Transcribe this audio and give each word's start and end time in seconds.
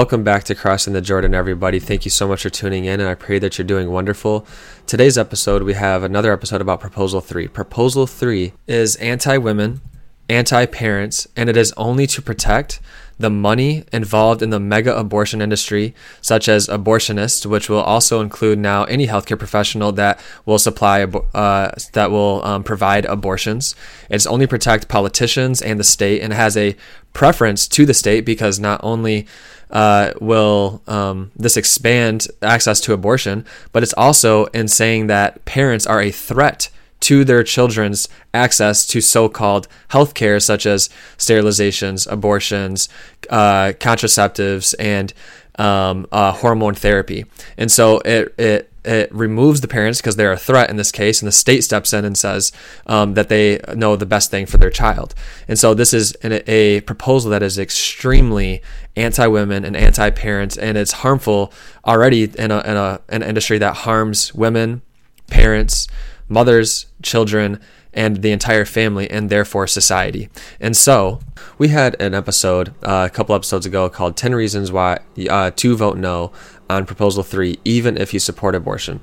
Welcome 0.00 0.24
back 0.24 0.44
to 0.44 0.54
Crossing 0.54 0.94
the 0.94 1.02
Jordan, 1.02 1.34
everybody. 1.34 1.78
Thank 1.78 2.06
you 2.06 2.10
so 2.10 2.26
much 2.26 2.40
for 2.40 2.48
tuning 2.48 2.86
in, 2.86 3.00
and 3.00 3.08
I 3.10 3.14
pray 3.14 3.38
that 3.38 3.58
you're 3.58 3.66
doing 3.66 3.90
wonderful. 3.90 4.46
Today's 4.86 5.18
episode, 5.18 5.62
we 5.62 5.74
have 5.74 6.02
another 6.02 6.32
episode 6.32 6.62
about 6.62 6.80
Proposal 6.80 7.20
3. 7.20 7.48
Proposal 7.48 8.06
3 8.06 8.54
is 8.66 8.96
anti 8.96 9.36
women, 9.36 9.82
anti 10.26 10.64
parents, 10.64 11.28
and 11.36 11.50
it 11.50 11.56
is 11.58 11.74
only 11.76 12.06
to 12.06 12.22
protect 12.22 12.80
the 13.20 13.30
money 13.30 13.84
involved 13.92 14.42
in 14.42 14.50
the 14.50 14.58
mega 14.58 14.96
abortion 14.96 15.42
industry, 15.42 15.94
such 16.22 16.48
as 16.48 16.66
abortionists, 16.68 17.44
which 17.44 17.68
will 17.68 17.82
also 17.82 18.20
include 18.20 18.58
now 18.58 18.84
any 18.84 19.06
healthcare 19.06 19.38
professional 19.38 19.92
that 19.92 20.18
will 20.46 20.58
supply, 20.58 21.02
uh, 21.02 21.70
that 21.92 22.10
will 22.10 22.42
um, 22.44 22.64
provide 22.64 23.04
abortions. 23.04 23.74
It's 24.08 24.26
only 24.26 24.46
protect 24.46 24.88
politicians 24.88 25.60
and 25.60 25.78
the 25.78 25.84
state, 25.84 26.22
and 26.22 26.32
has 26.32 26.56
a 26.56 26.74
preference 27.12 27.68
to 27.68 27.84
the 27.84 27.94
state 27.94 28.24
because 28.24 28.58
not 28.58 28.80
only 28.82 29.26
uh, 29.70 30.12
will 30.20 30.82
um, 30.86 31.30
this 31.36 31.56
expand 31.56 32.26
access 32.40 32.80
to 32.80 32.92
abortion, 32.94 33.44
but 33.72 33.82
it's 33.82 33.94
also 33.94 34.46
in 34.46 34.66
saying 34.66 35.08
that 35.08 35.44
parents 35.44 35.86
are 35.86 36.00
a 36.00 36.10
threat 36.10 36.70
to 37.00 37.24
their 37.24 37.42
children's 37.42 38.08
access 38.34 38.86
to 38.86 39.00
so-called 39.00 39.66
health 39.88 40.14
care 40.14 40.38
such 40.38 40.66
as 40.66 40.88
sterilizations 41.16 42.10
abortions 42.10 42.88
uh, 43.30 43.72
contraceptives 43.78 44.74
and 44.78 45.12
um, 45.58 46.06
uh, 46.12 46.32
hormone 46.32 46.74
therapy 46.74 47.24
and 47.56 47.70
so 47.70 47.98
it, 48.00 48.34
it 48.38 48.70
it 48.84 49.12
removes 49.14 49.60
the 49.60 49.68
parents 49.68 50.00
because 50.00 50.16
they're 50.16 50.32
a 50.32 50.38
threat 50.38 50.70
in 50.70 50.76
this 50.76 50.90
case, 50.90 51.20
and 51.20 51.26
the 51.26 51.32
state 51.32 51.62
steps 51.62 51.92
in 51.92 52.04
and 52.04 52.16
says 52.16 52.50
um, 52.86 53.14
that 53.14 53.28
they 53.28 53.60
know 53.74 53.94
the 53.96 54.06
best 54.06 54.30
thing 54.30 54.46
for 54.46 54.56
their 54.56 54.70
child. 54.70 55.14
And 55.48 55.58
so 55.58 55.74
this 55.74 55.92
is 55.92 56.12
an, 56.22 56.40
a 56.46 56.80
proposal 56.82 57.30
that 57.30 57.42
is 57.42 57.58
extremely 57.58 58.62
anti-women 58.96 59.64
and 59.64 59.76
anti-parents, 59.76 60.56
and 60.56 60.78
it's 60.78 60.92
harmful 60.92 61.52
already 61.84 62.24
in 62.24 62.50
a, 62.50 62.60
in 62.60 62.76
a 62.76 63.00
an 63.08 63.22
industry 63.22 63.58
that 63.58 63.76
harms 63.78 64.34
women, 64.34 64.82
parents, 65.26 65.86
mothers, 66.30 66.86
children, 67.02 67.60
and 67.92 68.22
the 68.22 68.32
entire 68.32 68.64
family, 68.64 69.10
and 69.10 69.30
therefore 69.30 69.66
society. 69.66 70.28
And 70.60 70.76
so, 70.76 71.20
we 71.58 71.68
had 71.68 72.00
an 72.00 72.14
episode 72.14 72.74
uh, 72.82 73.08
a 73.10 73.14
couple 73.14 73.34
episodes 73.34 73.66
ago 73.66 73.88
called 73.88 74.16
10 74.16 74.34
Reasons 74.34 74.72
Why 74.72 74.98
uh, 75.28 75.50
to 75.50 75.76
Vote 75.76 75.98
No 75.98 76.32
on 76.70 76.86
Proposal 76.86 77.24
3, 77.24 77.58
even 77.64 77.98
if 77.98 78.14
you 78.14 78.20
support 78.20 78.54
abortion. 78.54 79.00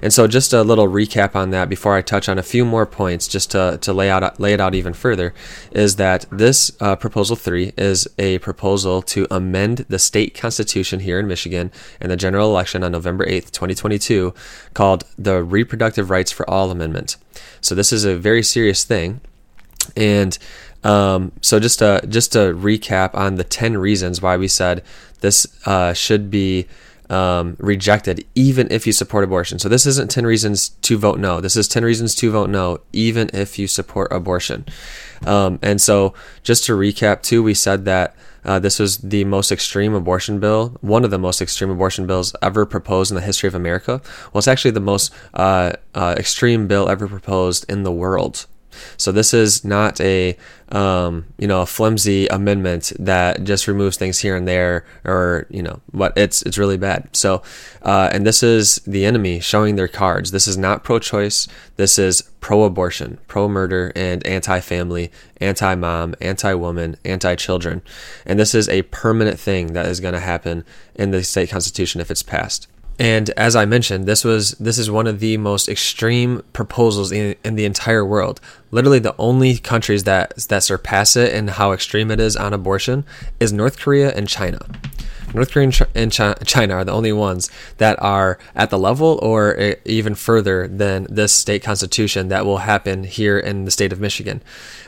And 0.00 0.12
so, 0.12 0.28
just 0.28 0.52
a 0.52 0.62
little 0.62 0.86
recap 0.86 1.34
on 1.34 1.50
that 1.50 1.68
before 1.68 1.96
I 1.96 2.02
touch 2.02 2.28
on 2.28 2.38
a 2.38 2.42
few 2.42 2.64
more 2.64 2.86
points, 2.86 3.26
just 3.26 3.50
to, 3.50 3.78
to 3.82 3.92
lay, 3.92 4.08
out, 4.08 4.38
lay 4.38 4.52
it 4.52 4.60
out 4.60 4.74
even 4.74 4.94
further, 4.94 5.34
is 5.72 5.96
that 5.96 6.26
this 6.30 6.70
uh, 6.80 6.94
Proposal 6.96 7.34
3 7.34 7.72
is 7.76 8.06
a 8.18 8.38
proposal 8.38 9.02
to 9.02 9.26
amend 9.30 9.78
the 9.88 9.98
state 9.98 10.34
constitution 10.34 11.00
here 11.00 11.18
in 11.18 11.26
Michigan 11.26 11.72
in 12.00 12.08
the 12.08 12.16
general 12.16 12.48
election 12.50 12.84
on 12.84 12.92
November 12.92 13.26
8th, 13.26 13.50
2022, 13.50 14.32
called 14.74 15.04
the 15.18 15.42
Reproductive 15.42 16.10
Rights 16.10 16.30
for 16.30 16.48
All 16.48 16.70
Amendment. 16.70 17.16
So, 17.60 17.74
this 17.74 17.92
is 17.92 18.04
a 18.04 18.16
very 18.16 18.42
serious 18.42 18.84
thing. 18.84 19.20
And 19.96 20.36
um, 20.84 21.32
so 21.40 21.58
just 21.58 21.80
to 21.80 22.00
just 22.08 22.32
to 22.32 22.54
recap 22.54 23.14
on 23.14 23.34
the 23.34 23.44
ten 23.44 23.76
reasons 23.76 24.22
why 24.22 24.36
we 24.36 24.48
said 24.48 24.82
this 25.20 25.46
uh, 25.66 25.92
should 25.92 26.30
be 26.30 26.66
um, 27.10 27.56
rejected, 27.58 28.24
even 28.34 28.70
if 28.70 28.86
you 28.86 28.92
support 28.92 29.24
abortion. 29.24 29.58
So 29.58 29.68
this 29.68 29.86
isn't 29.86 30.10
10 30.10 30.26
reasons 30.26 30.70
to 30.70 30.98
vote 30.98 31.18
no. 31.18 31.40
This 31.40 31.56
is 31.56 31.68
10 31.68 31.84
reasons 31.84 32.14
to 32.16 32.30
vote 32.30 32.50
no, 32.50 32.80
even 32.92 33.30
if 33.32 33.58
you 33.58 33.66
support 33.66 34.12
abortion. 34.12 34.66
Um, 35.26 35.58
and 35.62 35.80
so 35.80 36.14
just 36.42 36.64
to 36.64 36.72
recap, 36.72 37.22
too, 37.22 37.42
we 37.42 37.54
said 37.54 37.84
that 37.86 38.16
uh, 38.44 38.58
this 38.58 38.78
was 38.78 38.98
the 38.98 39.24
most 39.24 39.50
extreme 39.50 39.94
abortion 39.94 40.38
bill, 40.38 40.76
one 40.80 41.04
of 41.04 41.10
the 41.10 41.18
most 41.18 41.42
extreme 41.42 41.70
abortion 41.70 42.06
bills 42.06 42.34
ever 42.40 42.64
proposed 42.64 43.10
in 43.10 43.14
the 43.14 43.20
history 43.20 43.46
of 43.46 43.54
America. 43.54 44.00
Well, 44.32 44.38
it's 44.38 44.48
actually 44.48 44.70
the 44.70 44.80
most 44.80 45.12
uh, 45.34 45.72
uh, 45.94 46.14
extreme 46.16 46.66
bill 46.66 46.88
ever 46.88 47.08
proposed 47.08 47.70
in 47.70 47.82
the 47.82 47.92
world. 47.92 48.46
So 48.96 49.12
this 49.12 49.32
is 49.34 49.64
not 49.64 50.00
a 50.00 50.36
um, 50.70 51.24
you 51.38 51.46
know 51.48 51.62
a 51.62 51.66
flimsy 51.66 52.26
amendment 52.28 52.92
that 52.98 53.44
just 53.44 53.66
removes 53.66 53.96
things 53.96 54.18
here 54.18 54.36
and 54.36 54.46
there, 54.46 54.84
or 55.04 55.46
you 55.50 55.62
know 55.62 55.80
what 55.92 56.12
it's 56.16 56.42
it's 56.42 56.58
really 56.58 56.76
bad. 56.76 57.08
So 57.16 57.42
uh, 57.82 58.10
and 58.12 58.26
this 58.26 58.42
is 58.42 58.76
the 58.86 59.04
enemy 59.04 59.40
showing 59.40 59.76
their 59.76 59.88
cards. 59.88 60.30
This 60.30 60.46
is 60.46 60.58
not 60.58 60.84
pro-choice. 60.84 61.48
This 61.76 61.98
is 61.98 62.22
pro-abortion, 62.40 63.18
pro-murder, 63.26 63.92
and 63.96 64.24
anti-family, 64.26 65.10
anti-mom, 65.40 66.14
anti-woman, 66.20 66.96
anti-children, 67.04 67.82
and 68.26 68.38
this 68.38 68.54
is 68.54 68.68
a 68.68 68.82
permanent 68.82 69.38
thing 69.40 69.72
that 69.72 69.86
is 69.86 70.00
going 70.00 70.14
to 70.14 70.20
happen 70.20 70.64
in 70.94 71.10
the 71.10 71.24
state 71.24 71.50
constitution 71.50 72.00
if 72.00 72.10
it's 72.10 72.22
passed. 72.22 72.68
And 72.98 73.30
as 73.30 73.54
I 73.54 73.64
mentioned, 73.64 74.06
this 74.06 74.24
was 74.24 74.52
this 74.52 74.76
is 74.76 74.90
one 74.90 75.06
of 75.06 75.20
the 75.20 75.36
most 75.36 75.68
extreme 75.68 76.42
proposals 76.52 77.12
in, 77.12 77.36
in 77.44 77.54
the 77.54 77.64
entire 77.64 78.04
world. 78.04 78.40
Literally, 78.72 78.98
the 78.98 79.14
only 79.18 79.58
countries 79.58 80.04
that 80.04 80.36
that 80.48 80.64
surpass 80.64 81.14
it 81.14 81.32
in 81.32 81.48
how 81.48 81.72
extreme 81.72 82.10
it 82.10 82.18
is 82.18 82.36
on 82.36 82.52
abortion 82.52 83.04
is 83.38 83.52
North 83.52 83.78
Korea 83.78 84.12
and 84.14 84.28
China. 84.28 84.66
North 85.34 85.50
Korea 85.50 85.70
and 85.94 86.12
China 86.12 86.74
are 86.74 86.84
the 86.84 86.92
only 86.92 87.12
ones 87.12 87.50
that 87.76 88.00
are 88.02 88.38
at 88.54 88.70
the 88.70 88.78
level 88.78 89.18
or 89.22 89.76
even 89.84 90.14
further 90.14 90.66
than 90.66 91.06
this 91.10 91.32
state 91.32 91.62
constitution 91.62 92.28
that 92.28 92.46
will 92.46 92.58
happen 92.58 93.04
here 93.04 93.38
in 93.38 93.64
the 93.64 93.70
state 93.70 93.92
of 93.92 94.00
Michigan. 94.00 94.42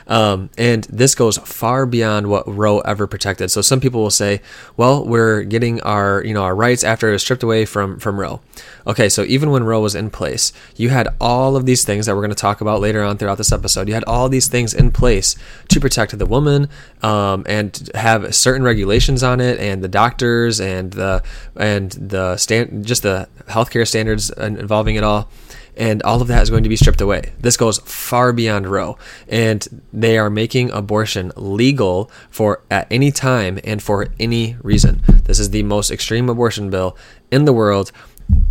Um, 0.07 0.49
and 0.57 0.83
this 0.85 1.15
goes 1.15 1.37
far 1.37 1.85
beyond 1.85 2.27
what 2.27 2.47
Roe 2.47 2.79
ever 2.79 3.07
protected. 3.07 3.51
So 3.51 3.61
some 3.61 3.79
people 3.79 4.01
will 4.01 4.09
say, 4.09 4.41
well, 4.75 5.05
we're 5.05 5.43
getting 5.43 5.81
our, 5.81 6.23
you 6.25 6.33
know, 6.33 6.43
our 6.43 6.55
rights 6.55 6.83
after 6.83 7.09
it 7.09 7.13
was 7.13 7.21
stripped 7.21 7.43
away 7.43 7.65
from, 7.65 7.99
from 7.99 8.19
Roe. 8.19 8.41
Okay, 8.87 9.09
so 9.09 9.23
even 9.23 9.51
when 9.51 9.63
Roe 9.63 9.81
was 9.81 9.95
in 9.95 10.09
place, 10.09 10.53
you 10.75 10.89
had 10.89 11.07
all 11.19 11.55
of 11.55 11.65
these 11.65 11.83
things 11.83 12.05
that 12.05 12.15
we're 12.15 12.21
going 12.21 12.29
to 12.29 12.35
talk 12.35 12.61
about 12.61 12.81
later 12.81 13.03
on 13.03 13.17
throughout 13.17 13.37
this 13.37 13.51
episode. 13.51 13.87
You 13.87 13.93
had 13.93 14.03
all 14.05 14.29
these 14.29 14.47
things 14.47 14.73
in 14.73 14.91
place 14.91 15.35
to 15.69 15.79
protect 15.79 16.17
the 16.17 16.25
woman 16.25 16.69
um, 17.01 17.45
and 17.47 17.89
have 17.95 18.33
certain 18.35 18.63
regulations 18.63 19.23
on 19.23 19.39
it, 19.39 19.59
and 19.59 19.83
the 19.83 19.87
doctors 19.87 20.59
and 20.59 20.91
the 20.91 21.23
and 21.55 21.91
the 21.91 22.37
stand 22.37 22.85
just 22.85 23.03
the 23.03 23.27
healthcare 23.47 23.87
standards 23.87 24.29
involving 24.31 24.95
it 24.95 25.03
all 25.03 25.29
and 25.77 26.03
all 26.03 26.21
of 26.21 26.27
that 26.27 26.43
is 26.43 26.49
going 26.49 26.63
to 26.63 26.69
be 26.69 26.75
stripped 26.75 27.01
away. 27.01 27.31
This 27.39 27.57
goes 27.57 27.79
far 27.79 28.33
beyond 28.33 28.67
Roe, 28.67 28.97
and 29.27 29.81
they 29.93 30.17
are 30.17 30.29
making 30.29 30.71
abortion 30.71 31.31
legal 31.35 32.11
for 32.29 32.61
at 32.69 32.87
any 32.91 33.11
time 33.11 33.59
and 33.63 33.81
for 33.81 34.07
any 34.19 34.57
reason. 34.61 35.01
This 35.25 35.39
is 35.39 35.51
the 35.51 35.63
most 35.63 35.91
extreme 35.91 36.29
abortion 36.29 36.69
bill 36.69 36.97
in 37.31 37.45
the 37.45 37.53
world 37.53 37.91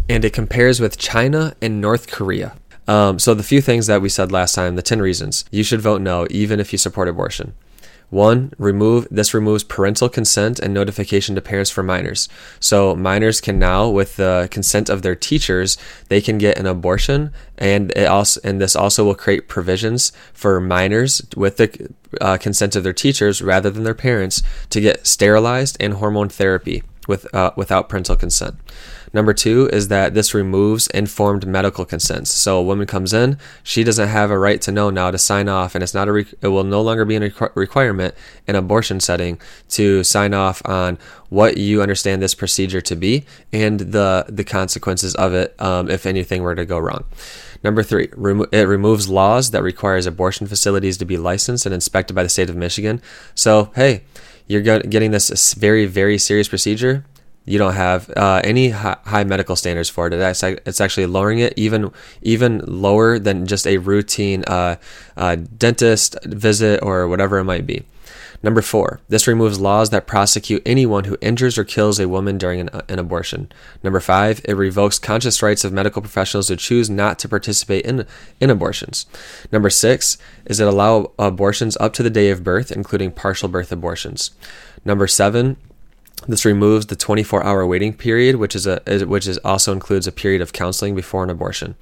and 0.08 0.24
it 0.24 0.32
compares 0.32 0.80
with 0.80 0.98
China 0.98 1.54
and 1.62 1.80
North 1.80 2.10
Korea. 2.10 2.56
Um, 2.88 3.18
so, 3.18 3.34
the 3.34 3.42
few 3.42 3.60
things 3.60 3.86
that 3.86 4.02
we 4.02 4.08
said 4.08 4.32
last 4.32 4.54
time, 4.54 4.74
the 4.74 4.82
10 4.82 5.00
reasons 5.00 5.44
you 5.50 5.62
should 5.62 5.80
vote 5.80 6.00
no, 6.00 6.26
even 6.30 6.58
if 6.58 6.72
you 6.72 6.78
support 6.78 7.08
abortion. 7.08 7.54
One, 8.10 8.52
remove 8.58 9.06
this 9.08 9.32
removes 9.32 9.62
parental 9.62 10.08
consent 10.08 10.58
and 10.58 10.74
notification 10.74 11.36
to 11.36 11.40
parents 11.40 11.70
for 11.70 11.84
minors. 11.84 12.28
So 12.58 12.96
minors 12.96 13.40
can 13.40 13.60
now, 13.60 13.88
with 13.88 14.16
the 14.16 14.48
consent 14.50 14.90
of 14.90 15.02
their 15.02 15.14
teachers, 15.14 15.78
they 16.08 16.20
can 16.20 16.36
get 16.36 16.58
an 16.58 16.66
abortion, 16.66 17.32
and 17.56 17.92
it 17.92 18.06
also 18.06 18.40
and 18.42 18.60
this 18.60 18.74
also 18.74 19.04
will 19.04 19.14
create 19.14 19.46
provisions 19.46 20.12
for 20.32 20.60
minors 20.60 21.22
with 21.36 21.56
the 21.58 21.94
uh, 22.20 22.36
consent 22.36 22.74
of 22.74 22.82
their 22.82 22.92
teachers 22.92 23.40
rather 23.40 23.70
than 23.70 23.84
their 23.84 23.94
parents 23.94 24.42
to 24.70 24.80
get 24.80 25.06
sterilized 25.06 25.76
and 25.78 25.94
hormone 25.94 26.28
therapy 26.28 26.82
with 27.06 27.32
uh, 27.32 27.52
without 27.56 27.88
parental 27.88 28.16
consent. 28.16 28.56
Number 29.12 29.34
two 29.34 29.68
is 29.72 29.88
that 29.88 30.14
this 30.14 30.34
removes 30.34 30.86
informed 30.88 31.46
medical 31.46 31.84
consents. 31.84 32.30
So 32.30 32.58
a 32.58 32.62
woman 32.62 32.86
comes 32.86 33.12
in, 33.12 33.38
she 33.62 33.82
doesn't 33.82 34.08
have 34.08 34.30
a 34.30 34.38
right 34.38 34.60
to 34.62 34.72
know 34.72 34.90
now 34.90 35.10
to 35.10 35.18
sign 35.18 35.48
off, 35.48 35.74
and 35.74 35.82
it's 35.82 35.94
not 35.94 36.08
a 36.08 36.12
re- 36.12 36.32
it 36.40 36.48
will 36.48 36.64
no 36.64 36.80
longer 36.80 37.04
be 37.04 37.16
a 37.16 37.32
requirement 37.54 38.14
in 38.46 38.54
abortion 38.54 39.00
setting 39.00 39.40
to 39.70 40.04
sign 40.04 40.32
off 40.32 40.62
on 40.64 40.98
what 41.28 41.56
you 41.56 41.82
understand 41.82 42.22
this 42.22 42.34
procedure 42.34 42.80
to 42.80 42.96
be 42.96 43.24
and 43.52 43.80
the 43.80 44.26
the 44.28 44.44
consequences 44.44 45.14
of 45.16 45.34
it 45.34 45.60
um, 45.60 45.90
if 45.90 46.06
anything 46.06 46.42
were 46.42 46.54
to 46.54 46.64
go 46.64 46.78
wrong. 46.78 47.04
Number 47.62 47.82
three, 47.82 48.08
remo- 48.12 48.46
it 48.52 48.62
removes 48.62 49.08
laws 49.08 49.50
that 49.50 49.62
requires 49.62 50.06
abortion 50.06 50.46
facilities 50.46 50.96
to 50.98 51.04
be 51.04 51.16
licensed 51.16 51.66
and 51.66 51.74
inspected 51.74 52.14
by 52.14 52.22
the 52.22 52.28
state 52.28 52.48
of 52.48 52.56
Michigan. 52.56 53.02
So 53.34 53.72
hey, 53.74 54.02
you're 54.46 54.62
getting 54.62 55.10
this 55.10 55.54
very 55.54 55.86
very 55.86 56.16
serious 56.16 56.48
procedure 56.48 57.04
you 57.44 57.58
don't 57.58 57.74
have 57.74 58.10
uh, 58.16 58.40
any 58.44 58.70
high 58.70 59.24
medical 59.24 59.56
standards 59.56 59.88
for 59.88 60.06
it. 60.06 60.12
It's 60.12 60.80
actually 60.80 61.06
lowering 61.06 61.38
it 61.38 61.54
even 61.56 61.90
even 62.22 62.62
lower 62.66 63.18
than 63.18 63.46
just 63.46 63.66
a 63.66 63.78
routine 63.78 64.44
uh, 64.46 64.76
uh, 65.16 65.36
dentist 65.36 66.16
visit 66.24 66.80
or 66.82 67.08
whatever 67.08 67.38
it 67.38 67.44
might 67.44 67.66
be. 67.66 67.84
Number 68.42 68.62
four, 68.62 69.00
this 69.08 69.26
removes 69.26 69.60
laws 69.60 69.90
that 69.90 70.06
prosecute 70.06 70.62
anyone 70.64 71.04
who 71.04 71.18
injures 71.20 71.58
or 71.58 71.64
kills 71.64 72.00
a 72.00 72.08
woman 72.08 72.38
during 72.38 72.60
an, 72.60 72.70
an, 72.88 72.98
abortion. 72.98 73.52
Number 73.82 74.00
five, 74.00 74.40
it 74.46 74.54
revokes 74.54 74.98
conscious 74.98 75.42
rights 75.42 75.62
of 75.62 75.74
medical 75.74 76.00
professionals 76.00 76.48
who 76.48 76.56
choose 76.56 76.88
not 76.88 77.18
to 77.18 77.28
participate 77.28 77.84
in, 77.84 78.06
in 78.40 78.48
abortions. 78.48 79.04
Number 79.52 79.68
six 79.68 80.16
is 80.46 80.58
it 80.58 80.66
allow 80.66 81.12
abortions 81.18 81.76
up 81.80 81.92
to 81.94 82.02
the 82.02 82.08
day 82.08 82.30
of 82.30 82.42
birth, 82.42 82.72
including 82.72 83.12
partial 83.12 83.48
birth 83.48 83.72
abortions. 83.72 84.30
Number 84.86 85.06
seven, 85.06 85.58
This 86.28 86.44
removes 86.44 86.86
the 86.86 86.96
24-hour 86.96 87.66
waiting 87.66 87.94
period, 87.94 88.36
which 88.36 88.54
is 88.54 88.66
a 88.66 88.80
which 89.06 89.26
is 89.26 89.38
also 89.38 89.72
includes 89.72 90.06
a 90.06 90.12
period 90.12 90.42
of 90.42 90.52
counseling 90.52 90.94
before 90.94 91.24
an 91.24 91.30
abortion. 91.30 91.76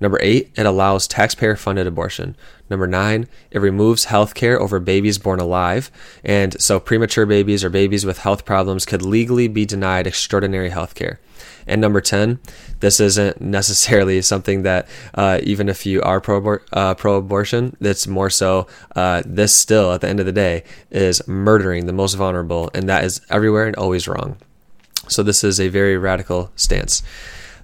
Number 0.00 0.18
eight, 0.22 0.50
it 0.56 0.64
allows 0.64 1.06
taxpayer-funded 1.06 1.86
abortion. 1.86 2.34
Number 2.70 2.86
nine, 2.86 3.28
it 3.50 3.58
removes 3.58 4.06
health 4.06 4.34
care 4.34 4.58
over 4.58 4.80
babies 4.80 5.18
born 5.18 5.40
alive, 5.40 5.90
and 6.24 6.60
so 6.60 6.80
premature 6.80 7.26
babies 7.26 7.62
or 7.62 7.68
babies 7.68 8.06
with 8.06 8.18
health 8.18 8.46
problems 8.46 8.86
could 8.86 9.02
legally 9.02 9.46
be 9.46 9.66
denied 9.66 10.06
extraordinary 10.06 10.70
health 10.70 10.94
care. 10.94 11.20
And 11.66 11.80
number 11.80 12.00
10, 12.00 12.38
this 12.80 13.00
isn't 13.00 13.40
necessarily 13.40 14.22
something 14.22 14.62
that, 14.62 14.88
uh, 15.14 15.40
even 15.42 15.68
if 15.68 15.86
you 15.86 16.02
are 16.02 16.20
pro, 16.20 16.58
uh, 16.72 16.94
abortion, 17.04 17.76
that's 17.80 18.06
more 18.06 18.30
so, 18.30 18.66
uh, 18.96 19.22
this 19.24 19.54
still, 19.54 19.92
at 19.92 20.00
the 20.00 20.08
end 20.08 20.20
of 20.20 20.26
the 20.26 20.32
day, 20.32 20.64
is 20.90 21.26
murdering 21.28 21.86
the 21.86 21.92
most 21.92 22.14
vulnerable, 22.14 22.70
and 22.74 22.88
that 22.88 23.04
is 23.04 23.20
everywhere 23.30 23.66
and 23.66 23.76
always 23.76 24.08
wrong. 24.08 24.36
So, 25.08 25.22
this 25.22 25.44
is 25.44 25.60
a 25.60 25.68
very 25.68 25.96
radical 25.96 26.50
stance. 26.56 27.02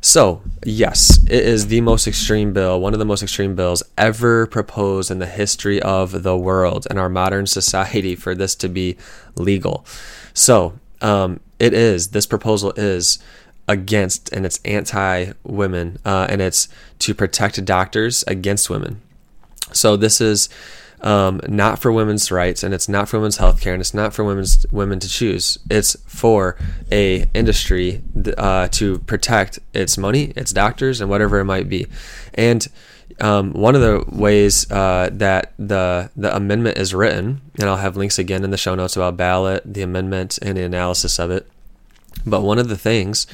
So, 0.01 0.43
yes, 0.65 1.19
it 1.25 1.45
is 1.45 1.67
the 1.67 1.81
most 1.81 2.07
extreme 2.07 2.53
bill, 2.53 2.81
one 2.81 2.93
of 2.93 3.01
the 3.01 3.05
most 3.05 3.23
extreme 3.23 3.57
bills 3.57 3.83
ever 3.97 4.47
proposed 4.47 5.11
in 5.11 5.19
the 5.19 5.27
history 5.27 5.83
of 5.83 6.23
the 6.23 6.37
world 6.37 6.87
and 6.89 6.99
our 6.99 7.09
modern 7.09 7.47
society 7.59 8.15
for 8.15 8.35
this 8.35 8.55
to 8.57 8.69
be 8.69 8.97
legal. 9.35 9.85
So, 10.35 10.79
um, 11.01 11.41
it 11.59 11.75
is, 11.75 12.09
this 12.09 12.27
proposal 12.27 12.73
is 12.77 13.19
against 13.69 14.33
and 14.33 14.45
it's 14.45 14.59
anti 14.65 15.33
women 15.45 15.99
uh, 16.05 16.27
and 16.29 16.41
it's 16.41 16.69
to 17.01 17.15
protect 17.15 17.65
doctors 17.65 18.25
against 18.27 18.71
women. 18.71 19.01
So 19.73 19.97
this 19.97 20.21
is 20.21 20.49
um, 21.01 21.41
not 21.47 21.79
for 21.79 21.93
women's 21.93 22.31
rights 22.33 22.63
and 22.63 22.75
it's 22.75 22.89
not 22.89 23.09
for 23.09 23.19
women's 23.19 23.37
health 23.37 23.61
care 23.61 23.73
and 23.73 23.81
it's 23.81 23.95
not 23.95 24.13
for 24.13 24.25
women's 24.25 24.67
women 24.73 24.99
to 25.01 25.09
choose. 25.09 25.59
It's 25.71 25.97
for 26.07 26.57
a 26.91 27.27
industry 27.35 28.03
uh, 28.37 28.69
to 28.69 28.99
protect 29.01 29.59
its 29.75 29.97
money, 29.99 30.33
its 30.35 30.53
doctors, 30.53 31.01
and 31.01 31.11
whatever 31.11 31.39
it 31.39 31.45
might 31.45 31.69
be. 31.69 31.87
And 32.35 32.67
um, 33.21 33.53
one 33.53 33.75
of 33.75 33.81
the 33.81 34.05
ways 34.09 34.71
uh, 34.71 35.11
that 35.13 35.53
the 35.59 36.11
the 36.17 36.35
amendment 36.35 36.79
is 36.79 36.95
written, 36.95 37.41
and 37.59 37.69
I'll 37.69 37.77
have 37.77 37.97
links 37.97 38.19
again 38.19 38.45
in 38.45 38.51
the 38.51 38.57
show 38.57 38.75
notes 38.75 38.97
about 38.97 39.17
ballot, 39.17 39.63
the 39.65 39.83
amendment, 39.83 40.39
and 40.41 40.57
the 40.57 40.63
analysis 40.63 41.19
of 41.19 41.31
it. 41.31 41.51
But 42.29 42.43
one 42.43 42.59
of 42.59 42.69
the 42.69 42.79
things 42.79 43.27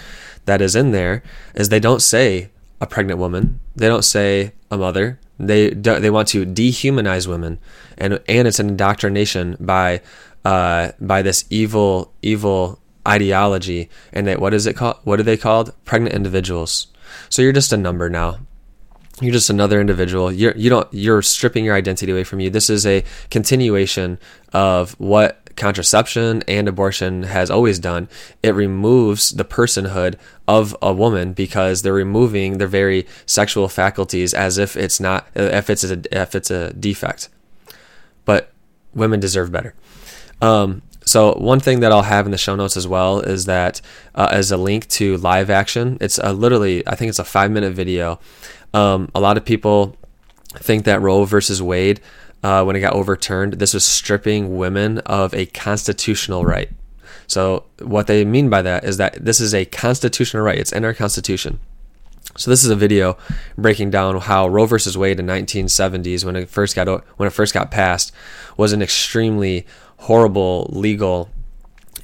that 0.44 0.60
is 0.60 0.76
in 0.76 0.92
there 0.92 1.22
is 1.54 1.68
they 1.68 1.80
don't 1.80 2.02
say 2.02 2.50
a 2.80 2.86
pregnant 2.86 3.18
woman. 3.18 3.60
They 3.76 3.88
don't 3.88 4.04
say 4.04 4.52
a 4.70 4.76
mother. 4.76 5.18
They 5.38 5.70
they 5.70 6.10
want 6.10 6.28
to 6.28 6.46
dehumanize 6.46 7.26
women, 7.26 7.58
and 7.98 8.20
and 8.28 8.46
it's 8.46 8.60
an 8.60 8.68
indoctrination 8.68 9.56
by 9.58 10.00
uh, 10.44 10.92
by 11.00 11.22
this 11.22 11.44
evil 11.50 12.12
evil 12.22 12.78
ideology. 13.06 13.90
And 14.12 14.26
that 14.26 14.40
what 14.40 14.54
is 14.54 14.66
it 14.66 14.76
called? 14.76 14.98
What 15.04 15.18
are 15.18 15.24
they 15.24 15.36
called? 15.36 15.72
Pregnant 15.84 16.14
individuals. 16.14 16.86
So 17.28 17.42
you're 17.42 17.52
just 17.52 17.72
a 17.72 17.76
number 17.76 18.08
now. 18.08 18.38
You're 19.20 19.32
just 19.32 19.50
another 19.50 19.80
individual. 19.80 20.32
You're 20.32 20.56
you 20.56 20.70
don't 20.70 20.88
you're 20.92 21.22
stripping 21.22 21.64
your 21.64 21.74
identity 21.74 22.12
away 22.12 22.24
from 22.24 22.40
you. 22.40 22.50
This 22.50 22.70
is 22.70 22.86
a 22.86 23.04
continuation 23.30 24.18
of 24.52 24.92
what 25.00 25.43
contraception 25.56 26.42
and 26.48 26.68
abortion 26.68 27.24
has 27.24 27.50
always 27.50 27.78
done, 27.78 28.08
it 28.42 28.54
removes 28.54 29.30
the 29.30 29.44
personhood 29.44 30.16
of 30.46 30.76
a 30.82 30.92
woman 30.92 31.32
because 31.32 31.82
they're 31.82 31.92
removing 31.92 32.58
their 32.58 32.68
very 32.68 33.06
sexual 33.26 33.68
faculties 33.68 34.34
as 34.34 34.58
if 34.58 34.76
it's 34.76 35.00
not 35.00 35.26
if 35.34 35.70
it's 35.70 35.84
a 35.84 36.02
if 36.12 36.34
it's 36.34 36.50
a 36.50 36.72
defect. 36.72 37.28
But 38.24 38.52
women 38.94 39.20
deserve 39.20 39.52
better. 39.52 39.74
Um, 40.40 40.82
so 41.06 41.34
one 41.34 41.60
thing 41.60 41.80
that 41.80 41.92
I'll 41.92 42.02
have 42.02 42.26
in 42.26 42.32
the 42.32 42.38
show 42.38 42.56
notes 42.56 42.76
as 42.76 42.88
well 42.88 43.20
is 43.20 43.44
that 43.44 43.80
uh, 44.14 44.28
as 44.30 44.50
a 44.50 44.56
link 44.56 44.88
to 44.88 45.16
live 45.18 45.50
action. 45.50 45.98
It's 46.00 46.18
a 46.18 46.32
literally 46.32 46.86
I 46.86 46.94
think 46.94 47.10
it's 47.10 47.18
a 47.18 47.24
five 47.24 47.50
minute 47.50 47.72
video. 47.72 48.18
Um, 48.72 49.10
a 49.14 49.20
lot 49.20 49.36
of 49.36 49.44
people 49.44 49.96
think 50.54 50.84
that 50.84 51.00
Roe 51.00 51.24
versus 51.24 51.62
Wade 51.62 52.00
uh, 52.44 52.62
when 52.62 52.76
it 52.76 52.80
got 52.80 52.92
overturned, 52.92 53.54
this 53.54 53.72
was 53.72 53.84
stripping 53.86 54.58
women 54.58 54.98
of 54.98 55.32
a 55.32 55.46
constitutional 55.46 56.44
right. 56.44 56.68
So, 57.26 57.64
what 57.80 58.06
they 58.06 58.22
mean 58.26 58.50
by 58.50 58.60
that 58.60 58.84
is 58.84 58.98
that 58.98 59.24
this 59.24 59.40
is 59.40 59.54
a 59.54 59.64
constitutional 59.64 60.42
right, 60.42 60.58
it's 60.58 60.70
in 60.70 60.84
our 60.84 60.92
Constitution. 60.92 61.58
So 62.36 62.50
this 62.50 62.64
is 62.64 62.70
a 62.70 62.76
video 62.76 63.16
breaking 63.56 63.90
down 63.90 64.18
how 64.20 64.48
Roe 64.48 64.66
versus 64.66 64.98
Wade 64.98 65.20
in 65.20 65.26
1970s, 65.26 66.24
when 66.24 66.36
it 66.36 66.50
first 66.50 66.74
got 66.74 66.86
when 67.16 67.26
it 67.26 67.32
first 67.32 67.54
got 67.54 67.70
passed, 67.70 68.12
was 68.56 68.72
an 68.72 68.82
extremely 68.82 69.66
horrible 69.98 70.68
legal 70.70 71.30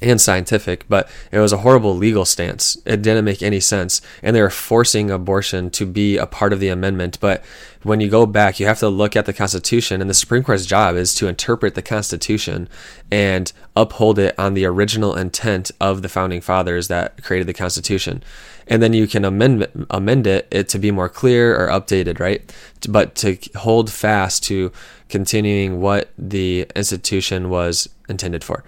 and 0.01 0.19
scientific, 0.19 0.85
but 0.89 1.09
it 1.31 1.39
was 1.39 1.53
a 1.53 1.57
horrible 1.57 1.95
legal 1.95 2.25
stance. 2.25 2.77
It 2.85 3.01
didn't 3.01 3.25
make 3.25 3.43
any 3.43 3.59
sense. 3.59 4.01
And 4.23 4.35
they 4.35 4.41
were 4.41 4.49
forcing 4.49 5.11
abortion 5.11 5.69
to 5.71 5.85
be 5.85 6.17
a 6.17 6.25
part 6.25 6.53
of 6.53 6.59
the 6.59 6.69
amendment. 6.69 7.19
But 7.19 7.43
when 7.83 7.99
you 7.99 8.09
go 8.09 8.25
back, 8.25 8.59
you 8.59 8.65
have 8.65 8.79
to 8.79 8.89
look 8.89 9.15
at 9.15 9.25
the 9.25 9.33
Constitution, 9.33 10.01
and 10.01 10.09
the 10.09 10.13
Supreme 10.13 10.43
Court's 10.43 10.65
job 10.65 10.95
is 10.95 11.13
to 11.15 11.27
interpret 11.27 11.75
the 11.75 11.81
Constitution 11.81 12.69
and 13.11 13.51
uphold 13.75 14.19
it 14.19 14.37
on 14.37 14.53
the 14.53 14.65
original 14.65 15.15
intent 15.15 15.71
of 15.79 16.01
the 16.01 16.09
founding 16.09 16.41
fathers 16.41 16.87
that 16.89 17.23
created 17.23 17.47
the 17.47 17.53
Constitution. 17.53 18.23
And 18.67 18.81
then 18.81 18.93
you 18.93 19.07
can 19.07 19.25
amend 19.25 19.67
amend 19.89 20.27
it, 20.27 20.47
it 20.51 20.69
to 20.69 20.79
be 20.79 20.91
more 20.91 21.09
clear 21.09 21.57
or 21.57 21.67
updated, 21.67 22.19
right? 22.19 22.53
But 22.87 23.15
to 23.15 23.37
hold 23.55 23.91
fast 23.91 24.43
to 24.45 24.71
continuing 25.09 25.81
what 25.81 26.11
the 26.17 26.67
institution 26.75 27.49
was 27.49 27.89
intended 28.07 28.43
for 28.43 28.63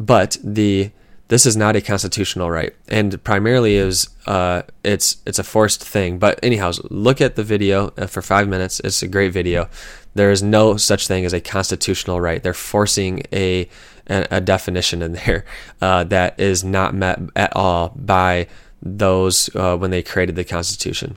but 0.00 0.38
the 0.42 0.90
this 1.30 1.46
is 1.46 1.56
not 1.56 1.76
a 1.76 1.80
constitutional 1.80 2.50
right, 2.50 2.74
and 2.88 3.22
primarily 3.22 3.76
is 3.76 4.08
uh, 4.26 4.62
it's 4.82 5.18
it's 5.24 5.38
a 5.38 5.44
forced 5.44 5.82
thing. 5.82 6.18
But 6.18 6.40
anyhow, 6.42 6.72
look 6.90 7.20
at 7.20 7.36
the 7.36 7.44
video 7.44 7.92
uh, 7.96 8.08
for 8.08 8.20
five 8.20 8.48
minutes. 8.48 8.80
It's 8.80 9.00
a 9.00 9.06
great 9.06 9.32
video. 9.32 9.68
There 10.14 10.32
is 10.32 10.42
no 10.42 10.76
such 10.76 11.06
thing 11.06 11.24
as 11.24 11.32
a 11.32 11.40
constitutional 11.40 12.20
right. 12.20 12.42
They're 12.42 12.52
forcing 12.52 13.22
a 13.32 13.68
a, 14.08 14.26
a 14.32 14.40
definition 14.40 15.02
in 15.02 15.12
there 15.24 15.44
uh, 15.80 16.02
that 16.04 16.38
is 16.40 16.64
not 16.64 16.94
met 16.94 17.20
at 17.36 17.54
all 17.54 17.90
by 17.94 18.48
those 18.82 19.54
uh, 19.54 19.76
when 19.76 19.92
they 19.92 20.02
created 20.02 20.34
the 20.34 20.44
Constitution. 20.44 21.16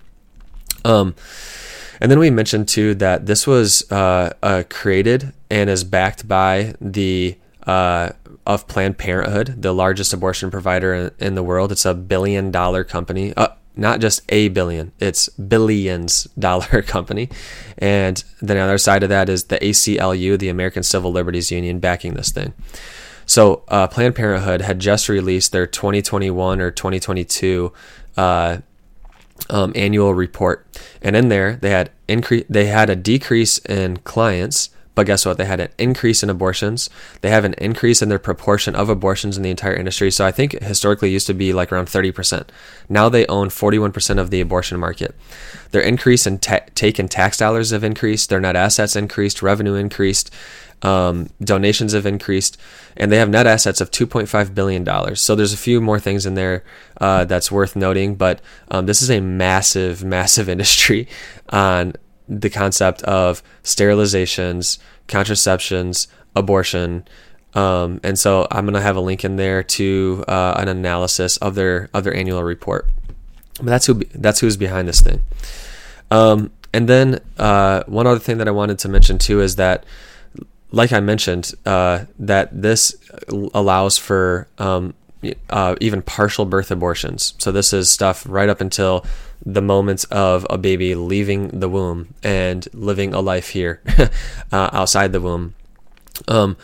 Um, 0.85 1.15
and 1.99 2.11
then 2.11 2.19
we 2.19 2.29
mentioned 2.29 2.67
too 2.67 2.93
that 2.95 3.25
this 3.25 3.47
was 3.47 3.91
uh, 3.91 4.33
uh, 4.43 4.63
created 4.69 5.33
and 5.49 5.71
is 5.71 5.83
backed 5.83 6.27
by 6.27 6.75
the 6.79 7.35
uh, 7.65 8.09
of 8.45 8.67
Planned 8.67 8.97
Parenthood, 8.97 9.61
the 9.61 9.73
largest 9.73 10.13
abortion 10.13 10.51
provider 10.51 11.13
in, 11.19 11.35
the 11.35 11.43
world. 11.43 11.71
It's 11.71 11.85
a 11.85 11.93
billion 11.93 12.51
dollar 12.51 12.83
company. 12.83 13.33
Uh, 13.35 13.49
not 13.75 13.99
just 13.99 14.21
a 14.29 14.49
billion, 14.49 14.91
it's 14.99 15.29
billions 15.29 16.25
dollar 16.37 16.81
company. 16.83 17.29
And 17.77 18.23
then 18.41 18.57
the 18.57 18.63
other 18.63 18.77
side 18.77 19.03
of 19.03 19.09
that 19.09 19.29
is 19.29 19.45
the 19.45 19.57
ACLU, 19.57 20.37
the 20.37 20.49
American 20.49 20.83
Civil 20.83 21.11
Liberties 21.11 21.51
Union, 21.51 21.79
backing 21.79 22.13
this 22.13 22.31
thing. 22.31 22.53
So 23.25 23.63
uh, 23.69 23.87
Planned 23.87 24.15
Parenthood 24.15 24.61
had 24.61 24.79
just 24.79 25.09
released 25.09 25.51
their 25.51 25.65
2021 25.65 26.61
or 26.61 26.71
2022 26.71 27.71
uh, 28.17 28.57
um, 29.49 29.71
annual 29.75 30.13
report, 30.13 30.67
and 31.01 31.15
in 31.15 31.29
there 31.29 31.55
they 31.55 31.71
had 31.71 31.91
increase 32.07 32.45
they 32.49 32.65
had 32.65 32.89
a 32.89 32.95
decrease 32.95 33.57
in 33.59 33.97
clients 33.97 34.69
but 34.95 35.07
guess 35.07 35.25
what? 35.25 35.37
They 35.37 35.45
had 35.45 35.59
an 35.59 35.69
increase 35.77 36.21
in 36.21 36.29
abortions. 36.29 36.89
They 37.21 37.29
have 37.29 37.45
an 37.45 37.55
increase 37.55 38.01
in 38.01 38.09
their 38.09 38.19
proportion 38.19 38.75
of 38.75 38.89
abortions 38.89 39.37
in 39.37 39.43
the 39.43 39.49
entire 39.49 39.73
industry. 39.73 40.11
So 40.11 40.25
I 40.25 40.31
think 40.31 40.53
historically 40.61 41.11
used 41.11 41.27
to 41.27 41.33
be 41.33 41.51
like 41.51 41.71
around 41.71 41.87
30%. 41.87 42.47
Now 42.89 43.09
they 43.09 43.25
own 43.27 43.49
41% 43.49 44.19
of 44.19 44.29
the 44.29 44.41
abortion 44.41 44.79
market. 44.79 45.15
Their 45.71 45.81
increase 45.81 46.27
in 46.27 46.39
ta- 46.39 46.65
taken 46.75 47.07
tax 47.07 47.37
dollars 47.37 47.71
have 47.71 47.83
increased. 47.83 48.29
Their 48.29 48.39
net 48.39 48.55
assets 48.55 48.95
increased. 48.95 49.41
Revenue 49.41 49.73
increased. 49.73 50.31
Um, 50.83 51.29
donations 51.41 51.93
have 51.93 52.05
increased, 52.05 52.57
and 52.97 53.09
they 53.09 53.15
have 53.15 53.29
net 53.29 53.47
assets 53.47 53.79
of 53.79 53.89
2.5 53.89 54.53
billion 54.53 54.83
dollars. 54.83 55.21
So 55.21 55.33
there's 55.33 55.53
a 55.53 55.57
few 55.57 55.79
more 55.79 55.97
things 55.97 56.25
in 56.25 56.33
there 56.33 56.65
uh, 56.99 57.23
that's 57.23 57.49
worth 57.49 57.77
noting, 57.77 58.15
but 58.15 58.41
um, 58.69 58.85
this 58.85 59.01
is 59.01 59.09
a 59.09 59.21
massive, 59.21 60.03
massive 60.03 60.49
industry 60.49 61.07
on 61.49 61.93
the 62.27 62.49
concept 62.49 63.01
of 63.03 63.43
sterilizations, 63.63 64.77
contraceptions, 65.07 66.07
abortion. 66.35 67.05
Um, 67.53 67.99
and 68.03 68.17
so 68.17 68.47
I'm 68.49 68.65
going 68.65 68.73
to 68.73 68.81
have 68.81 68.95
a 68.95 69.01
link 69.01 69.23
in 69.23 69.35
there 69.35 69.61
to 69.63 70.23
uh, 70.27 70.55
an 70.57 70.67
analysis 70.67 71.37
of 71.37 71.55
their 71.55 71.89
of 71.93 72.03
their 72.03 72.15
annual 72.15 72.43
report. 72.43 72.87
But 73.57 73.67
that's 73.67 73.85
who 73.85 73.95
that's 74.15 74.39
who's 74.39 74.57
behind 74.57 74.87
this 74.87 75.01
thing. 75.01 75.21
Um, 76.09 76.51
and 76.73 76.89
then 76.89 77.19
uh, 77.37 77.83
one 77.85 78.07
other 78.07 78.19
thing 78.19 78.39
that 78.39 78.47
I 78.47 78.51
wanted 78.51 78.79
to 78.79 78.89
mention 78.89 79.19
too 79.19 79.41
is 79.41 79.57
that, 79.57 79.85
like 80.71 80.91
I 80.91 80.99
mentioned, 80.99 81.53
uh, 81.65 82.05
that 82.17 82.61
this 82.61 82.95
allows 83.53 83.97
for 83.99 84.47
um, 84.57 84.95
uh, 85.49 85.75
even 85.81 86.01
partial 86.01 86.45
birth 86.45 86.71
abortions. 86.71 87.33
So 87.37 87.51
this 87.51 87.73
is 87.73 87.89
stuff 87.89 88.25
right 88.27 88.49
up 88.49 88.61
until 88.61 89.05
the 89.45 89.61
moments 89.61 90.03
of 90.05 90.45
a 90.49 90.57
baby 90.57 90.95
leaving 90.95 91.47
the 91.59 91.69
womb 91.69 92.13
and 92.23 92.67
living 92.73 93.13
a 93.13 93.19
life 93.19 93.49
here 93.49 93.81
uh, 94.51 94.69
outside 94.71 95.11
the 95.11 95.21
womb. 95.21 95.55
Um, 96.27 96.57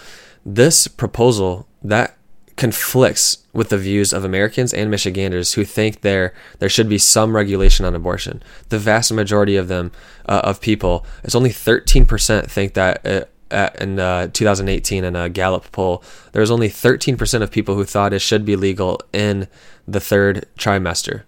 this 0.45 0.87
proposal 0.87 1.67
that 1.81 2.17
conflicts 2.55 3.37
with 3.53 3.69
the 3.69 3.77
views 3.77 4.11
of 4.11 4.25
Americans 4.25 4.73
and 4.73 4.91
Michiganders 4.91 5.53
who 5.53 5.63
think 5.63 6.01
there 6.01 6.33
there 6.59 6.67
should 6.67 6.89
be 6.89 6.97
some 6.97 7.33
regulation 7.33 7.85
on 7.85 7.95
abortion. 7.95 8.43
The 8.67 8.77
vast 8.77 9.13
majority 9.13 9.55
of 9.55 9.69
them 9.69 9.91
uh, 10.27 10.41
of 10.43 10.59
people, 10.59 11.05
it's 11.23 11.35
only 11.35 11.51
13% 11.51 12.51
think 12.51 12.73
that 12.73 13.05
at, 13.51 13.81
in 13.81 13.99
uh, 13.99 14.27
2018 14.27 15.03
in 15.03 15.15
a 15.15 15.29
Gallup 15.29 15.71
poll, 15.71 16.03
there 16.31 16.41
was 16.41 16.51
only 16.51 16.69
13% 16.69 17.41
of 17.41 17.51
people 17.51 17.75
who 17.75 17.83
thought 17.83 18.13
it 18.13 18.19
should 18.19 18.45
be 18.45 18.55
legal 18.55 18.99
in 19.13 19.47
the 19.87 19.99
third 19.99 20.45
trimester. 20.57 21.23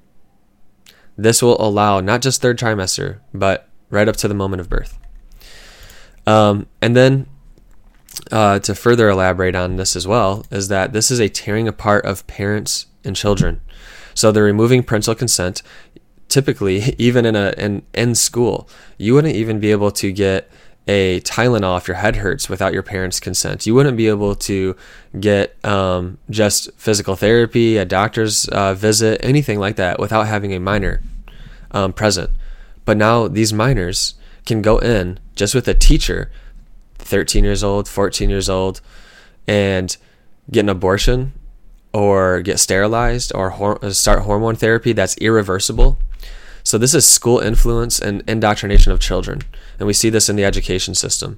This 1.18 1.42
will 1.42 1.62
allow 1.62 2.00
not 2.00 2.22
just 2.22 2.42
third 2.42 2.58
trimester, 2.58 3.20
but 3.34 3.70
right 3.90 4.08
up 4.08 4.16
to 4.18 4.28
the 4.28 4.34
moment 4.34 4.62
of 4.62 4.70
birth. 4.70 4.98
Um, 6.26 6.68
and 6.82 6.96
then 6.96 7.28
uh, 8.32 8.60
to 8.60 8.76
further 8.76 9.10
elaborate 9.10 9.56
on 9.56 9.76
this 9.76 9.96
as 9.96 10.08
well, 10.08 10.46
is 10.52 10.68
that 10.68 10.94
this 10.94 11.12
is 11.12 11.20
a 11.20 11.30
tearing 11.30 11.68
apart 11.68 12.06
of 12.06 12.26
parents 12.28 12.88
and 13.04 13.16
children. 13.16 13.62
So 14.14 14.32
they're 14.32 14.44
removing 14.44 14.84
parental 14.84 15.16
consent. 15.16 15.62
Typically, 16.28 16.96
even 16.98 17.26
in 17.26 17.36
a 17.36 17.54
in, 17.58 17.84
in 17.94 18.16
school, 18.16 18.70
you 18.98 19.14
wouldn't 19.14 19.36
even 19.36 19.60
be 19.60 19.72
able 19.72 19.92
to 19.92 20.12
get 20.12 20.50
a 20.88 21.22
Tylenol 21.22 21.78
if 21.78 21.88
your 21.88 21.98
head 21.98 22.18
hurts 22.18 22.50
without 22.50 22.74
your 22.74 22.84
parents' 22.84 23.20
consent. 23.20 23.66
You 23.66 23.76
wouldn't 23.76 23.98
be 23.98 24.08
able 24.08 24.36
to 24.36 24.76
get 25.20 25.64
um, 25.66 26.18
just 26.30 26.72
physical 26.74 27.16
therapy, 27.16 27.78
a 27.78 27.86
doctor's 27.86 28.48
uh, 28.50 28.74
visit, 28.74 29.24
anything 29.24 29.60
like 29.60 29.76
that 29.76 30.00
without 30.00 30.28
having 30.28 30.54
a 30.54 30.60
minor 30.60 31.02
um, 31.72 31.94
present. 31.94 32.32
But 32.86 32.98
now 32.98 33.28
these 33.28 33.54
minors 33.54 34.16
can 34.46 34.62
go 34.62 34.80
in 34.80 35.20
just 35.36 35.54
with 35.54 35.68
a 35.68 35.74
teacher, 35.74 36.32
13 36.98 37.44
years 37.44 37.64
old, 37.64 37.88
14 37.88 38.30
years 38.30 38.50
old, 38.50 38.82
and 39.48 39.96
get 40.50 40.62
an 40.62 40.70
abortion 40.70 41.34
or 41.94 42.42
get 42.42 42.60
sterilized 42.60 43.32
or 43.36 43.52
hor- 43.52 43.92
start 43.92 44.24
hormone 44.24 44.56
therapy 44.56 44.94
that's 44.94 45.18
irreversible 45.18 45.98
so 46.72 46.78
this 46.78 46.94
is 46.94 47.06
school 47.06 47.40
influence 47.40 48.00
and 48.00 48.24
indoctrination 48.30 48.94
of 48.94 49.02
children, 49.02 49.42
and 49.78 49.88
we 49.88 49.92
see 49.92 50.10
this 50.10 50.30
in 50.30 50.38
the 50.38 50.46
education 50.46 50.96
system. 50.96 51.38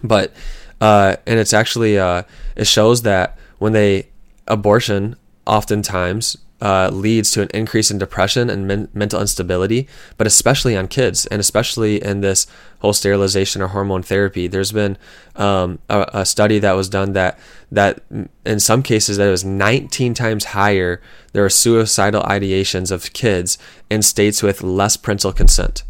But 0.00 0.32
uh, 0.80 1.16
and 1.26 1.40
it's 1.40 1.52
actually 1.52 1.98
uh, 1.98 2.22
it 2.54 2.68
shows 2.68 3.02
that 3.02 3.36
when 3.58 3.72
they 3.72 4.10
abortion 4.46 5.16
oftentimes 5.44 6.38
uh, 6.64 6.88
leads 6.88 7.30
to 7.30 7.42
an 7.42 7.48
increase 7.52 7.90
in 7.90 7.98
depression 7.98 8.48
and 8.48 8.66
men- 8.66 8.88
mental 8.94 9.20
instability, 9.20 9.86
but 10.16 10.26
especially 10.26 10.74
on 10.74 10.88
kids, 10.88 11.26
and 11.26 11.38
especially 11.38 12.02
in 12.02 12.22
this 12.22 12.46
whole 12.78 12.94
sterilization 12.94 13.60
or 13.60 13.68
hormone 13.68 14.02
therapy. 14.02 14.46
There's 14.46 14.72
been 14.72 14.96
um, 15.36 15.78
a, 15.90 16.06
a, 16.14 16.24
study 16.24 16.58
that 16.60 16.72
was 16.72 16.88
done 16.88 17.12
that 17.12 17.38
that 17.70 18.00
in 18.46 18.60
some 18.60 18.82
cases 18.82 19.18
that 19.18 19.28
it 19.28 19.30
was 19.30 19.44
19 19.44 20.14
times 20.14 20.46
higher. 20.46 21.02
There 21.34 21.44
are 21.44 21.50
suicidal 21.50 22.22
ideations 22.22 22.90
of 22.90 23.12
kids 23.12 23.58
in 23.90 24.00
states 24.00 24.42
with 24.42 24.62
less 24.62 24.96
parental 24.96 25.34
consent. 25.34 25.82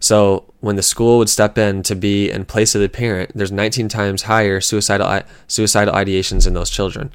So 0.00 0.52
when 0.60 0.76
the 0.76 0.82
school 0.82 1.16
would 1.16 1.30
step 1.30 1.56
in 1.56 1.82
to 1.84 1.94
be 1.94 2.30
in 2.30 2.44
place 2.44 2.74
of 2.74 2.82
the 2.82 2.90
parent, 2.90 3.30
there's 3.34 3.52
19 3.52 3.88
times 3.88 4.24
higher 4.24 4.60
suicidal 4.60 5.22
suicidal 5.46 5.94
ideations 5.94 6.46
in 6.46 6.52
those 6.52 6.68
children, 6.68 7.10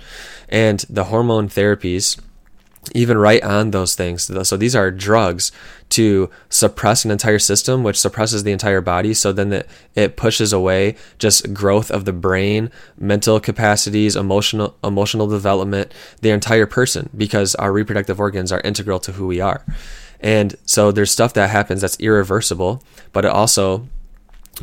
and 0.48 0.80
the 0.90 1.04
hormone 1.04 1.50
therapies 1.50 2.20
even 2.94 3.18
right 3.18 3.44
on 3.44 3.72
those 3.72 3.96
things. 3.96 4.30
So 4.48 4.58
these 4.58 4.76
are 4.76 4.92
drugs 4.92 5.52
to 5.90 6.30
suppress 6.50 7.06
an 7.06 7.12
entire 7.12 7.40
system, 7.40 7.84
which 7.84 8.00
suppresses 8.00 8.44
the 8.44 8.52
entire 8.52 8.82
body. 8.82 9.14
So 9.14 9.32
then 9.32 9.52
it, 9.52 9.70
it 9.96 10.18
pushes 10.18 10.54
away 10.54 10.96
just 11.18 11.54
growth 11.54 11.90
of 11.92 12.06
the 12.06 12.14
brain, 12.14 12.72
mental 12.98 13.40
capacities, 13.40 14.16
emotional 14.16 14.78
emotional 14.84 15.28
development, 15.28 15.94
the 16.22 16.30
entire 16.30 16.66
person, 16.66 17.10
because 17.16 17.56
our 17.56 17.72
reproductive 17.72 18.20
organs 18.20 18.52
are 18.52 18.62
integral 18.62 19.00
to 19.00 19.14
who 19.14 19.28
we 19.28 19.40
are. 19.42 19.66
And 20.20 20.56
so 20.66 20.92
there's 20.92 21.12
stuff 21.12 21.34
that 21.34 21.50
happens 21.50 21.82
that's 21.82 22.00
irreversible, 22.00 22.84
but 23.14 23.26
it 23.26 23.32
also 23.32 23.88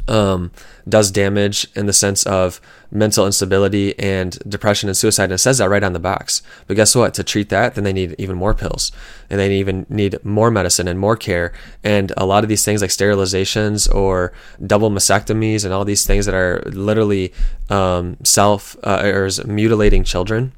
um, 0.09 0.51
does 0.89 1.11
damage 1.11 1.67
in 1.75 1.87
the 1.87 1.93
sense 1.93 2.25
of 2.25 2.61
mental 2.91 3.27
instability 3.27 3.99
and 3.99 4.39
depression 4.49 4.89
and 4.89 4.97
suicide. 4.97 5.25
And 5.25 5.35
it 5.35 5.39
says 5.39 5.59
that 5.59 5.69
right 5.69 5.83
on 5.83 5.93
the 5.93 5.99
box. 5.99 6.43
But 6.67 6.77
guess 6.77 6.95
what? 6.95 7.15
To 7.15 7.25
treat 7.25 7.49
that, 7.49 7.75
then 7.75 7.85
they 7.85 7.93
need 7.93 8.15
even 8.19 8.37
more 8.37 8.55
pills 8.55 8.93
and 9.29 9.41
they 9.41 9.55
even 9.57 9.87
need 9.89 10.25
more 10.25 10.51
medicine 10.51 10.89
and 10.89 10.99
more 10.99 11.17
care. 11.17 11.53
And 11.83 12.13
a 12.17 12.27
lot 12.27 12.45
of 12.45 12.49
these 12.49 12.65
things 12.65 12.81
like 12.81 12.91
sterilizations 12.91 13.93
or 13.93 14.33
double 14.65 14.91
mastectomies 14.91 15.65
and 15.65 15.73
all 15.73 15.85
these 15.85 16.07
things 16.07 16.27
that 16.27 16.35
are 16.35 16.63
literally 16.67 17.33
um, 17.71 18.17
self 18.23 18.77
uh, 18.83 19.03
or 19.05 19.29
mutilating 19.47 20.05
children. 20.05 20.53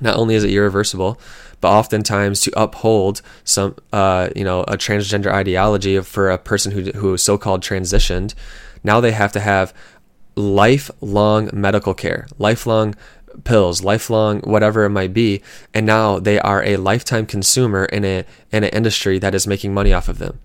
Not 0.00 0.16
only 0.16 0.34
is 0.34 0.44
it 0.44 0.50
irreversible, 0.50 1.18
but 1.60 1.68
oftentimes 1.68 2.40
to 2.42 2.52
uphold 2.60 3.22
some, 3.44 3.76
uh, 3.92 4.28
you 4.36 4.44
know, 4.44 4.62
a 4.62 4.76
transgender 4.76 5.32
ideology 5.32 6.00
for 6.00 6.30
a 6.30 6.38
person 6.38 6.72
who 6.72 6.82
who 6.92 7.14
is 7.14 7.22
so-called 7.22 7.62
transitioned, 7.62 8.34
now 8.84 9.00
they 9.00 9.12
have 9.12 9.32
to 9.32 9.40
have 9.40 9.74
lifelong 10.36 11.50
medical 11.52 11.94
care, 11.94 12.26
lifelong 12.38 12.94
pills, 13.44 13.82
lifelong 13.82 14.40
whatever 14.40 14.84
it 14.84 14.90
might 14.90 15.12
be, 15.12 15.42
and 15.74 15.86
now 15.86 16.18
they 16.18 16.38
are 16.40 16.62
a 16.64 16.76
lifetime 16.76 17.26
consumer 17.26 17.84
in 17.86 18.04
a 18.04 18.24
in 18.52 18.64
an 18.64 18.70
industry 18.70 19.18
that 19.18 19.34
is 19.34 19.46
making 19.46 19.74
money 19.74 19.92
off 19.92 20.08
of 20.08 20.18
them. 20.18 20.38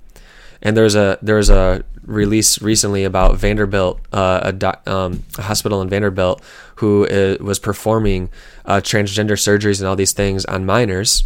And 0.61 0.77
there's 0.77 0.95
a 0.95 1.17
there's 1.21 1.49
a 1.49 1.83
release 2.05 2.61
recently 2.61 3.03
about 3.03 3.37
Vanderbilt, 3.37 3.99
uh, 4.11 4.41
a, 4.43 4.51
doc, 4.51 4.87
um, 4.87 5.23
a, 5.37 5.43
hospital 5.43 5.81
in 5.81 5.89
Vanderbilt, 5.89 6.41
who 6.75 7.05
is, 7.05 7.39
was 7.39 7.59
performing 7.59 8.29
uh, 8.65 8.77
transgender 8.77 9.33
surgeries 9.33 9.79
and 9.79 9.87
all 9.87 9.95
these 9.95 10.13
things 10.13 10.45
on 10.45 10.65
minors, 10.65 11.23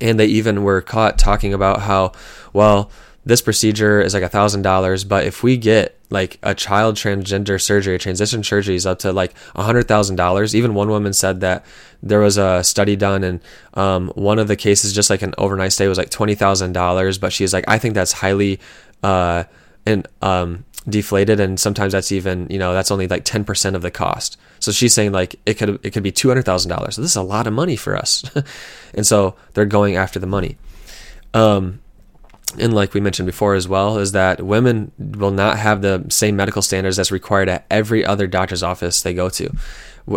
and 0.00 0.18
they 0.18 0.26
even 0.26 0.62
were 0.62 0.80
caught 0.80 1.18
talking 1.18 1.54
about 1.54 1.82
how 1.82 2.12
well 2.52 2.90
this 3.24 3.42
procedure 3.42 4.00
is 4.00 4.14
like 4.14 4.22
a 4.22 4.28
thousand 4.28 4.62
dollars, 4.62 5.04
but 5.04 5.24
if 5.24 5.42
we 5.42 5.56
get 5.56 5.98
like 6.10 6.38
a 6.42 6.54
child 6.54 6.96
transgender 6.96 7.60
surgery, 7.60 7.98
transition 7.98 8.42
surgery 8.42 8.74
is 8.74 8.86
up 8.86 8.98
to 9.00 9.12
like 9.12 9.34
a 9.54 9.62
hundred 9.62 9.86
thousand 9.86 10.16
dollars. 10.16 10.56
Even 10.56 10.74
one 10.74 10.88
woman 10.88 11.12
said 11.12 11.40
that 11.40 11.64
there 12.02 12.20
was 12.20 12.38
a 12.38 12.64
study 12.64 12.96
done, 12.96 13.22
and 13.22 13.40
um, 13.74 14.08
one 14.14 14.38
of 14.38 14.48
the 14.48 14.56
cases, 14.56 14.94
just 14.94 15.10
like 15.10 15.22
an 15.22 15.34
overnight 15.38 15.72
stay, 15.72 15.86
was 15.86 15.98
like 15.98 16.10
twenty 16.10 16.34
thousand 16.34 16.72
dollars. 16.72 17.18
But 17.18 17.32
she's 17.32 17.52
like, 17.52 17.64
I 17.68 17.78
think 17.78 17.94
that's 17.94 18.12
highly 18.12 18.58
uh, 19.02 19.44
and 19.84 20.08
um, 20.22 20.64
deflated, 20.88 21.40
and 21.40 21.60
sometimes 21.60 21.92
that's 21.92 22.12
even 22.12 22.46
you 22.48 22.58
know 22.58 22.72
that's 22.72 22.90
only 22.90 23.06
like 23.06 23.24
ten 23.24 23.44
percent 23.44 23.76
of 23.76 23.82
the 23.82 23.90
cost. 23.90 24.38
So 24.60 24.72
she's 24.72 24.94
saying 24.94 25.12
like 25.12 25.36
it 25.44 25.54
could 25.54 25.78
it 25.84 25.90
could 25.90 26.02
be 26.02 26.12
two 26.12 26.28
hundred 26.28 26.46
thousand 26.46 26.70
dollars. 26.70 26.96
So 26.96 27.02
this 27.02 27.10
is 27.10 27.16
a 27.16 27.22
lot 27.22 27.46
of 27.46 27.52
money 27.52 27.76
for 27.76 27.96
us, 27.96 28.24
and 28.94 29.06
so 29.06 29.36
they're 29.52 29.66
going 29.66 29.96
after 29.96 30.18
the 30.18 30.26
money. 30.26 30.56
Um, 31.34 31.80
and 32.58 32.74
like 32.74 32.94
we 32.94 33.00
mentioned 33.00 33.26
before 33.26 33.54
as 33.54 33.68
well, 33.68 33.98
is 33.98 34.12
that 34.12 34.42
women 34.42 34.92
will 34.98 35.30
not 35.30 35.58
have 35.58 35.82
the 35.82 36.04
same 36.08 36.36
medical 36.36 36.62
standards 36.62 36.96
that's 36.96 37.12
required 37.12 37.48
at 37.48 37.66
every 37.70 38.04
other 38.04 38.26
doctor's 38.26 38.62
office 38.62 39.02
they 39.02 39.14
go 39.14 39.28
to, 39.30 39.50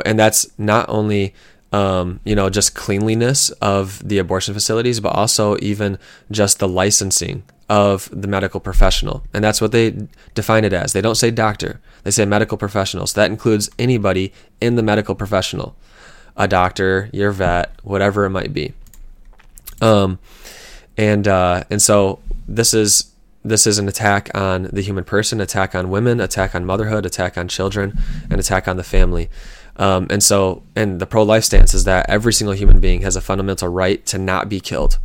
and 0.06 0.18
that's 0.18 0.48
not 0.58 0.88
only 0.90 1.34
um, 1.72 2.20
you 2.24 2.36
know 2.36 2.50
just 2.50 2.75
cleanliness 2.75 3.50
of 3.62 4.08
the 4.08 4.18
abortion 4.18 4.54
facilities, 4.54 5.00
but 5.00 5.10
also 5.10 5.58
even 5.60 5.98
just 6.32 6.60
the 6.60 6.68
licensing 6.68 7.44
of 7.70 8.10
the 8.12 8.28
medical 8.28 8.60
professional, 8.60 9.24
and 9.34 9.44
that's 9.44 9.62
what 9.62 9.72
they 9.72 10.08
define 10.34 10.66
it 10.66 10.74
as. 10.74 10.94
They 10.94 11.02
don't 11.02 11.16
say 11.16 11.32
doctor; 11.32 11.82
they 12.04 12.12
say 12.12 12.25
medical 12.25 12.58
professional. 12.58 13.08
So 13.08 13.22
that 13.22 13.32
includes 13.32 13.70
anybody 13.78 14.34
in 14.62 14.75
the 14.75 14.84
medical 14.84 15.16
professional, 15.16 15.75
a 16.38 16.48
doctor, 16.48 17.10
your 17.13 17.32
vet, 17.32 17.74
whatever 17.84 18.25
it 18.25 18.30
might 18.30 18.54
be. 18.54 18.74
Um, 19.82 20.20
and 20.98 21.28
uh, 21.28 21.64
and 21.70 21.82
so 21.82 22.20
this 22.48 22.74
is 22.74 23.12
this 23.44 23.68
is 23.68 23.78
an 23.78 23.88
attack 23.88 24.30
on 24.34 24.64
the 24.72 24.82
human 24.82 25.04
person, 25.04 25.42
attack 25.42 25.76
on 25.76 25.90
women, 25.90 26.20
attack 26.20 26.56
on 26.56 26.66
motherhood, 26.66 27.06
attack 27.06 27.38
on 27.38 27.48
children, 27.48 27.98
and 28.30 28.40
attack 28.40 28.68
on 28.68 28.78
the 28.78 28.84
family. 28.84 29.30
Um, 29.76 30.08
and 30.10 30.24
so, 30.24 30.64
and 30.76 31.00
the 31.00 31.06
pro 31.06 31.24
life 31.24 31.44
stance 31.44 31.74
is 31.74 31.84
that 31.84 32.10
every 32.10 32.32
single 32.32 32.56
human 32.56 32.80
being 32.80 33.02
has 33.02 33.16
a 33.16 33.22
fundamental 33.22 33.68
right 33.68 34.06
to 34.08 34.18
not 34.18 34.48
be 34.48 34.60
killed. 34.60 34.98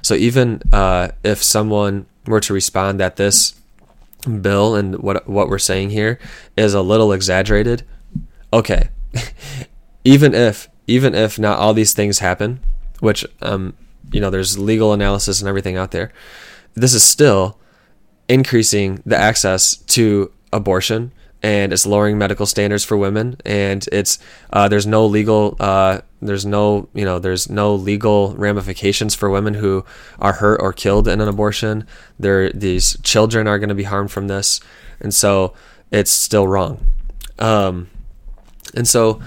So 0.00 0.14
even 0.14 0.62
uh, 0.72 1.08
if 1.24 1.42
someone 1.42 2.06
were 2.26 2.40
to 2.40 2.54
respond 2.54 3.00
that 3.00 3.16
this 3.16 3.60
bill 4.40 4.74
and 4.74 4.98
what 4.98 5.28
what 5.28 5.48
we're 5.48 5.58
saying 5.58 5.90
here 5.90 6.18
is 6.56 6.74
a 6.74 6.82
little 6.82 7.12
exaggerated, 7.12 7.82
okay. 8.52 8.88
even 10.04 10.34
if 10.34 10.68
even 10.86 11.14
if 11.14 11.38
not 11.38 11.58
all 11.58 11.74
these 11.74 11.92
things 11.92 12.20
happen, 12.20 12.60
which 13.00 13.26
um, 13.42 13.74
you 14.12 14.20
know, 14.20 14.30
there's 14.30 14.58
legal 14.58 14.92
analysis 14.92 15.40
and 15.40 15.48
everything 15.48 15.76
out 15.76 15.90
there. 15.90 16.12
This 16.74 16.94
is 16.94 17.02
still 17.02 17.58
increasing 18.28 19.02
the 19.06 19.16
access 19.16 19.76
to 19.76 20.32
abortion 20.52 21.12
and 21.42 21.72
it's 21.72 21.86
lowering 21.86 22.18
medical 22.18 22.46
standards 22.46 22.82
for 22.84 22.96
women 22.96 23.36
and 23.44 23.86
it's 23.92 24.18
uh, 24.52 24.68
there's 24.68 24.86
no 24.86 25.06
legal 25.06 25.54
uh, 25.60 26.00
there's 26.22 26.46
no 26.46 26.88
you 26.94 27.04
know 27.04 27.18
there's 27.18 27.48
no 27.50 27.74
legal 27.74 28.34
ramifications 28.36 29.14
for 29.14 29.30
women 29.30 29.54
who 29.54 29.84
are 30.18 30.32
hurt 30.34 30.60
or 30.60 30.72
killed 30.72 31.06
in 31.06 31.20
an 31.20 31.28
abortion 31.28 31.86
there 32.18 32.50
these 32.50 32.96
children 33.02 33.46
are 33.46 33.58
going 33.58 33.68
to 33.68 33.74
be 33.74 33.84
harmed 33.84 34.10
from 34.10 34.28
this 34.28 34.60
and 34.98 35.14
so 35.14 35.52
it's 35.92 36.10
still 36.10 36.48
wrong 36.48 36.84
um, 37.38 37.88
and 38.74 38.88
so 38.88 39.20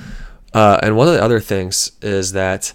Uh, 0.51 0.79
and 0.81 0.97
one 0.97 1.07
of 1.07 1.13
the 1.13 1.21
other 1.23 1.39
things 1.39 1.91
is 2.01 2.31
that 2.31 2.73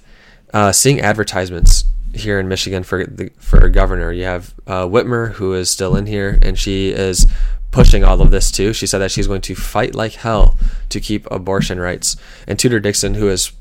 uh, 0.52 0.70
seeing 0.70 1.00
advertisements 1.00 1.84
here 2.14 2.38
in 2.40 2.48
Michigan 2.48 2.82
for 2.82 3.04
the 3.04 3.30
for 3.38 3.68
governor, 3.68 4.12
you 4.12 4.24
have 4.24 4.54
uh, 4.66 4.84
Whitmer 4.84 5.32
who 5.32 5.54
is 5.54 5.70
still 5.70 5.96
in 5.96 6.06
here, 6.06 6.38
and 6.42 6.58
she 6.58 6.90
is 6.90 7.26
pushing 7.70 8.04
all 8.04 8.22
of 8.22 8.30
this 8.30 8.50
too. 8.50 8.72
She 8.72 8.86
said 8.86 8.98
that 8.98 9.10
she's 9.10 9.26
going 9.26 9.40
to 9.42 9.54
fight 9.54 9.94
like 9.94 10.12
hell 10.12 10.56
to 10.90 11.00
keep 11.00 11.28
abortion 11.30 11.80
rights. 11.80 12.16
And 12.46 12.58
Tudor 12.58 12.80
Dixon, 12.80 13.14
who 13.14 13.28
is 13.28 13.52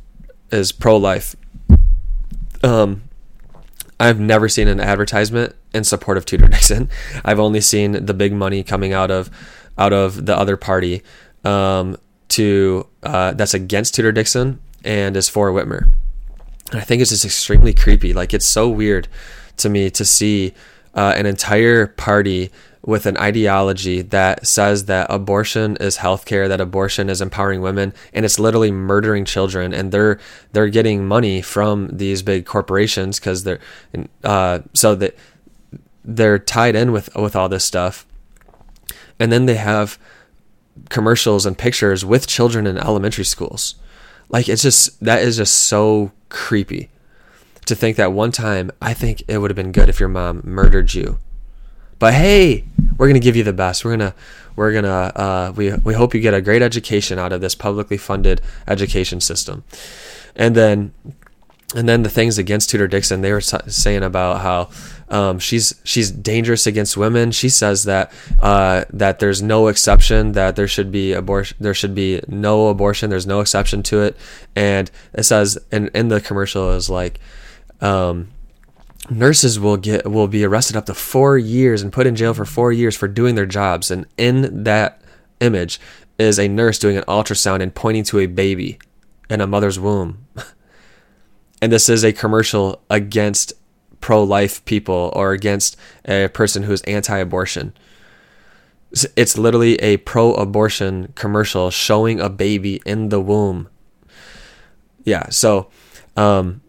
is 0.51 0.71
pro 0.71 0.97
life, 0.97 1.35
um, 2.63 3.03
I've 3.99 4.19
never 4.19 4.47
seen 4.47 4.67
an 4.67 4.79
advertisement 4.79 5.55
in 5.73 5.83
support 5.83 6.17
of 6.17 6.25
Tudor 6.25 6.47
Dixon. 6.47 6.89
I've 7.25 7.39
only 7.39 7.61
seen 7.61 8.05
the 8.05 8.13
big 8.13 8.33
money 8.33 8.63
coming 8.63 8.93
out 8.93 9.09
of 9.09 9.29
out 9.77 9.93
of 9.93 10.25
the 10.25 10.37
other 10.37 10.57
party 10.57 11.01
um, 11.43 11.97
to 12.29 12.87
uh, 13.01 13.33
that's 13.33 13.53
against 13.53 13.95
Tudor 13.95 14.11
Dixon 14.11 14.59
and 14.83 15.17
is 15.17 15.29
for 15.29 15.51
Whitmer. 15.51 15.91
And 16.71 16.79
I 16.79 16.83
think 16.83 17.01
it's 17.01 17.11
just 17.11 17.25
extremely 17.25 17.73
creepy. 17.73 18.13
Like 18.13 18.33
it's 18.33 18.45
so 18.45 18.69
weird 18.69 19.07
to 19.57 19.69
me 19.69 19.89
to 19.91 20.05
see 20.05 20.53
uh, 20.95 21.13
an 21.15 21.25
entire 21.25 21.87
party 21.87 22.51
with 22.85 23.05
an 23.05 23.15
ideology 23.17 24.01
that 24.01 24.45
says 24.45 24.85
that 24.85 25.07
abortion 25.09 25.77
is 25.77 25.97
healthcare, 25.97 26.49
that 26.49 26.59
abortion 26.59 27.09
is 27.09 27.21
empowering 27.21 27.61
women, 27.61 27.93
and 28.13 28.25
it's 28.25 28.37
literally 28.37 28.71
murdering 28.71 29.23
children, 29.23 29.73
and 29.73 29.91
they're 29.91 30.19
they're 30.51 30.69
getting 30.69 31.07
money 31.07 31.41
from 31.41 31.87
these 31.87 32.21
big 32.21 32.45
corporations 32.45 33.19
because 33.19 33.43
they're 33.43 33.59
uh, 34.23 34.59
so 34.73 34.95
that 34.95 35.15
they're 36.03 36.39
tied 36.39 36.75
in 36.75 36.91
with 36.91 37.13
with 37.15 37.35
all 37.35 37.47
this 37.47 37.63
stuff, 37.63 38.05
and 39.17 39.31
then 39.31 39.45
they 39.45 39.55
have 39.55 39.97
commercials 40.89 41.45
and 41.45 41.57
pictures 41.57 42.03
with 42.03 42.27
children 42.27 42.67
in 42.67 42.77
elementary 42.77 43.25
schools. 43.25 43.75
Like 44.27 44.49
it's 44.49 44.63
just 44.63 44.99
that 45.03 45.21
is 45.21 45.37
just 45.37 45.55
so 45.55 46.11
creepy 46.33 46.89
to 47.65 47.75
think 47.75 47.95
that 47.95 48.11
one 48.11 48.33
time 48.33 48.71
I 48.81 48.93
think 48.93 49.23
it 49.29 49.37
would 49.37 49.49
have 49.49 49.55
been 49.55 49.71
good 49.71 49.87
if 49.87 50.01
your 50.01 50.09
mom 50.09 50.41
murdered 50.43 50.93
you 50.93 51.19
but 52.03 52.13
hey, 52.15 52.65
we're 52.97 53.07
gonna 53.07 53.19
give 53.21 53.37
you 53.37 53.45
the 53.45 53.53
best. 53.53 53.85
We're 53.85 53.91
gonna 53.91 54.13
we're 54.57 54.73
gonna 54.73 54.89
uh, 55.15 55.53
we 55.55 55.73
we 55.73 55.93
hope 55.93 56.13
you 56.13 56.19
get 56.19 56.33
a 56.33 56.41
great 56.41 56.61
education 56.61 57.17
out 57.17 57.31
of 57.31 57.39
this 57.39 57.55
publicly 57.55 57.95
funded 57.95 58.41
education 58.67 59.21
system. 59.21 59.63
And 60.35 60.53
then 60.53 60.93
and 61.73 61.87
then 61.87 62.03
the 62.03 62.09
things 62.09 62.37
against 62.37 62.69
Tudor 62.69 62.89
Dixon, 62.89 63.21
they 63.21 63.31
were 63.31 63.39
saying 63.39 64.03
about 64.03 64.41
how 64.41 64.69
um, 65.13 65.37
she's 65.37 65.79
she's 65.83 66.09
dangerous 66.09 66.65
against 66.65 66.97
women. 66.97 67.31
She 67.31 67.47
says 67.47 67.83
that 67.83 68.11
uh, 68.39 68.85
that 68.91 69.19
there's 69.19 69.43
no 69.43 69.67
exception, 69.67 70.31
that 70.31 70.55
there 70.55 70.67
should 70.67 70.91
be 70.91 71.13
abortion, 71.13 71.55
there 71.59 71.75
should 71.75 71.93
be 71.93 72.19
no 72.27 72.67
abortion, 72.69 73.11
there's 73.11 73.27
no 73.27 73.39
exception 73.39 73.83
to 73.83 74.01
it, 74.01 74.17
and 74.55 74.89
it 75.13 75.23
says, 75.23 75.59
and 75.71 75.89
in 75.89 76.07
the 76.07 76.19
commercial 76.19 76.71
is 76.71 76.89
like, 76.89 77.19
um, 77.79 78.31
nurses 79.07 79.59
will 79.59 79.77
get 79.77 80.09
will 80.09 80.27
be 80.27 80.43
arrested 80.43 80.75
up 80.75 80.87
to 80.87 80.95
four 80.95 81.37
years 81.37 81.83
and 81.83 81.93
put 81.93 82.07
in 82.07 82.15
jail 82.15 82.33
for 82.33 82.43
four 82.45 82.71
years 82.71 82.97
for 82.97 83.07
doing 83.07 83.35
their 83.35 83.45
jobs. 83.45 83.91
And 83.91 84.07
in 84.17 84.63
that 84.63 84.99
image 85.39 85.79
is 86.17 86.39
a 86.39 86.47
nurse 86.47 86.79
doing 86.79 86.97
an 86.97 87.03
ultrasound 87.03 87.61
and 87.61 87.75
pointing 87.75 88.03
to 88.05 88.17
a 88.17 88.25
baby 88.25 88.79
in 89.29 89.41
a 89.41 89.47
mother's 89.47 89.79
womb. 89.79 90.25
and 91.61 91.71
this 91.71 91.87
is 91.87 92.03
a 92.03 92.11
commercial 92.11 92.81
against 92.89 93.53
pro-life 94.03 94.65
people 94.65 95.13
or 95.15 95.31
against 95.31 95.77
a 96.03 96.27
person 96.27 96.63
who 96.63 96.73
is 96.73 96.81
anti-abortion. 96.81 97.73
It's 99.15 99.37
literally 99.37 99.75
a 99.75 99.95
pro-abortion 99.95 101.13
commercial 101.15 101.71
showing 101.71 102.19
a 102.19 102.29
baby 102.29 102.81
in 102.85 103.07
the 103.07 103.21
womb. 103.21 103.69
Yeah, 105.05 105.29
so 105.29 105.69
um, 106.17 106.59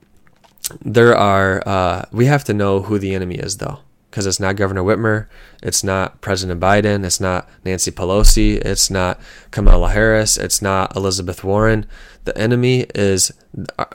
there 0.81 1.17
are 1.17 1.61
uh, 1.67 2.05
we 2.13 2.27
have 2.27 2.45
to 2.45 2.55
know 2.55 2.83
who 2.83 3.01
the 3.01 3.17
enemy 3.17 3.35
is 3.35 3.57
though 3.57 3.81
because 4.11 4.27
it's 4.27 4.39
not 4.39 4.55
governor 4.55 4.83
whitmer 4.83 5.27
it's 5.61 5.83
not 5.83 6.21
president 6.21 6.61
biden 6.61 7.05
it's 7.05 7.21
not 7.21 7.49
nancy 7.65 7.91
pelosi 7.91 8.57
it's 8.65 8.89
not 8.89 9.21
kamala 9.51 9.91
harris 9.91 10.39
it's 10.39 10.63
not 10.63 10.95
elizabeth 10.97 11.43
warren 11.43 11.85
the 12.25 12.39
enemy 12.39 12.87
is 12.95 13.33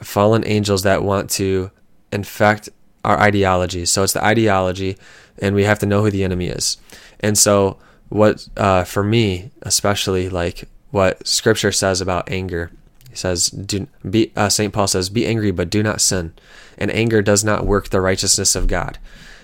fallen 0.02 0.46
angels 0.46 0.82
that 0.82 1.02
want 1.02 1.30
to 1.30 1.70
infect 2.12 2.68
our 3.04 3.18
ideology 3.20 3.84
so 3.84 4.02
it's 4.02 4.12
the 4.12 4.24
ideology 4.24 4.96
and 5.38 5.54
we 5.54 5.64
have 5.64 5.78
to 5.78 5.86
know 5.86 6.02
who 6.02 6.10
the 6.10 6.24
enemy 6.24 6.46
is 6.46 6.76
and 7.20 7.36
so 7.38 7.78
what 8.08 8.48
uh, 8.56 8.84
for 8.84 9.02
me 9.02 9.50
especially 9.62 10.28
like 10.28 10.68
what 10.90 11.26
scripture 11.26 11.72
says 11.72 12.00
about 12.00 12.30
anger 12.30 12.70
he 13.10 13.16
says, 13.16 13.48
"Do 13.50 13.88
be." 14.08 14.32
Uh, 14.36 14.48
Saint 14.48 14.72
Paul 14.72 14.86
says, 14.86 15.10
"Be 15.10 15.26
angry, 15.26 15.50
but 15.50 15.68
do 15.68 15.82
not 15.82 16.00
sin." 16.00 16.32
And 16.78 16.90
anger 16.92 17.20
does 17.20 17.44
not 17.44 17.66
work 17.66 17.88
the 17.88 18.00
righteousness 18.00 18.54
of 18.54 18.68
God. 18.68 18.98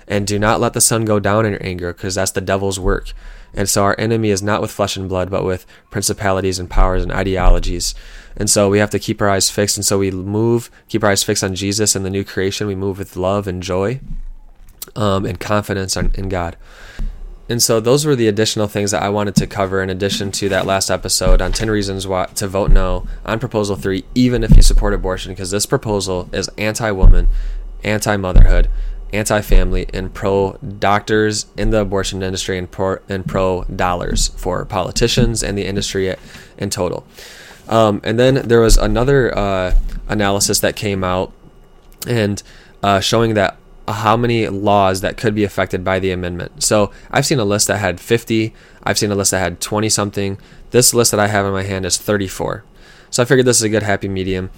And 0.09 0.27
do 0.27 0.39
not 0.39 0.61
let 0.61 0.73
the 0.73 0.81
sun 0.81 1.05
go 1.05 1.19
down 1.19 1.45
in 1.45 1.53
your 1.53 1.65
anger, 1.65 1.93
because 1.93 2.15
that's 2.15 2.31
the 2.31 2.41
devil's 2.41 2.79
work. 2.79 3.13
And 3.55 3.69
so 3.69 3.85
our 3.85 3.97
enemy 3.99 4.31
is 4.31 4.43
not 4.43 4.61
with 4.61 4.71
flesh 4.71 4.97
and 4.97 5.09
blood, 5.09 5.31
but 5.31 5.45
with 5.45 5.67
principalities 5.91 6.59
and 6.59 6.69
powers 6.69 7.03
and 7.03 7.13
ideologies. 7.13 7.95
And 8.37 8.51
so 8.51 8.69
we 8.69 8.79
have 8.79 8.91
to 8.91 8.99
keep 8.99 9.23
our 9.23 9.31
eyes 9.31 9.51
fixed. 9.51 9.77
And 9.77 9.85
so 9.85 9.99
we 9.99 10.11
move, 10.11 10.71
keep 10.89 11.03
our 11.03 11.11
eyes 11.11 11.23
fixed 11.23 11.45
on 11.45 11.55
Jesus 11.55 11.97
and 11.97 12.05
the 12.05 12.11
new 12.11 12.25
creation. 12.25 12.67
We 12.67 12.75
move 12.75 12.99
with 12.99 13.17
love 13.17 13.47
and 13.47 13.63
joy 13.63 14.01
um, 14.95 15.25
and 15.25 15.41
confidence 15.41 15.97
in 15.97 16.29
God. 16.29 16.57
And 17.49 17.63
so 17.63 17.79
those 17.79 18.05
were 18.05 18.17
the 18.17 18.27
additional 18.27 18.67
things 18.67 18.91
that 18.91 19.03
I 19.03 19.09
wanted 19.09 19.37
to 19.37 19.47
cover 19.47 19.81
in 19.81 19.89
addition 19.89 20.33
to 20.33 20.49
that 20.49 20.67
last 20.67 20.91
episode 20.91 21.41
on 21.41 21.53
10 21.53 21.71
reasons 21.71 22.07
why 22.07 22.27
to 22.35 22.49
vote 22.49 22.73
no 22.73 23.07
on 23.25 23.39
proposal 23.39 23.77
3 23.77 24.05
even 24.17 24.43
if 24.43 24.57
you 24.57 24.63
support 24.63 24.93
abortion 24.93 25.33
because 25.33 25.53
this 25.53 25.65
proposal 25.65 26.29
is 26.33 26.51
anti-woman, 26.59 27.29
anti-motherhood, 27.85 28.69
anti-family 29.17 29.87
and 29.93 30.13
pro 30.13 30.59
doctors 30.79 31.47
in 31.57 31.71
the 31.71 31.81
abortion 31.81 32.23
industry 32.23 32.59
and 32.59 32.71
pro 32.71 32.99
and 33.09 33.27
pro 33.27 33.65
dollars 33.65 34.29
for 34.37 34.65
politicians 34.65 35.43
and 35.43 35.57
the 35.57 35.65
industry 35.65 36.15
in 36.59 36.71
total. 36.71 37.07
Um, 37.69 38.01
and 38.05 38.19
then 38.19 38.35
there 38.47 38.61
was 38.61 38.77
another 38.77 39.37
uh, 39.37 39.77
analysis 40.09 40.61
that 40.61 40.77
came 40.77 41.03
out 41.03 41.33
and 42.07 42.43
uh, 42.83 43.01
showing 43.01 43.35
that 43.35 43.57
how 43.89 44.17
many 44.17 44.49
laws 44.49 45.01
that 45.01 45.17
could 45.17 45.35
be 45.35 45.45
affected 45.45 45.85
by 45.85 45.99
the 45.99 46.11
amendment. 46.11 46.63
So 46.63 46.93
I've 47.11 47.27
seen 47.27 47.39
a 47.39 47.45
list 47.45 47.69
that 47.69 47.79
had 47.79 48.01
50, 48.01 48.53
I've 48.83 48.99
seen 48.99 49.11
a 49.11 49.15
list 49.15 49.31
that 49.31 49.39
had 49.39 49.61
20 49.61 49.89
something. 49.89 50.39
This 50.71 50.93
list 50.93 51.11
that 51.13 51.21
I 51.21 51.29
have 51.29 51.47
in 51.47 51.53
my 51.53 51.63
hand 51.63 51.87
is 51.87 51.97
34. 51.97 52.65
So 53.11 53.23
I 53.23 53.27
figured 53.27 53.47
this 53.47 53.59
is 53.59 53.63
a 53.63 53.69
good 53.69 53.85
happy 53.85 54.09
medium. 54.09 54.51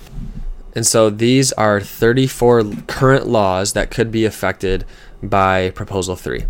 And 0.78 0.86
so 0.86 1.10
these 1.10 1.50
are 1.54 1.80
34 1.80 2.62
current 2.86 3.26
laws 3.26 3.72
that 3.72 3.90
could 3.90 4.12
be 4.12 4.24
affected 4.24 4.84
by 5.20 5.70
Proposal 5.70 6.14
3. 6.14 6.44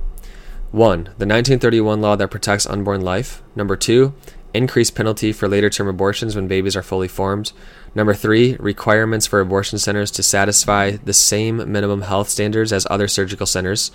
1. 0.70 1.04
The 1.04 1.24
1931 1.24 2.02
law 2.02 2.14
that 2.14 2.30
protects 2.30 2.66
unborn 2.66 3.00
life. 3.00 3.42
Number 3.56 3.74
2. 3.74 4.12
Increased 4.52 4.94
penalty 4.94 5.32
for 5.32 5.48
later 5.48 5.70
term 5.70 5.88
abortions 5.88 6.36
when 6.36 6.46
babies 6.46 6.76
are 6.76 6.82
fully 6.82 7.08
formed. 7.08 7.52
Number 7.94 8.12
three, 8.12 8.56
requirements 8.60 9.26
for 9.26 9.40
abortion 9.40 9.78
centers 9.78 10.10
to 10.10 10.22
satisfy 10.22 10.90
the 10.90 11.14
same 11.14 11.72
minimum 11.72 12.02
health 12.02 12.28
standards 12.28 12.70
as 12.70 12.86
other 12.90 13.08
surgical 13.08 13.46
centers. 13.46 13.92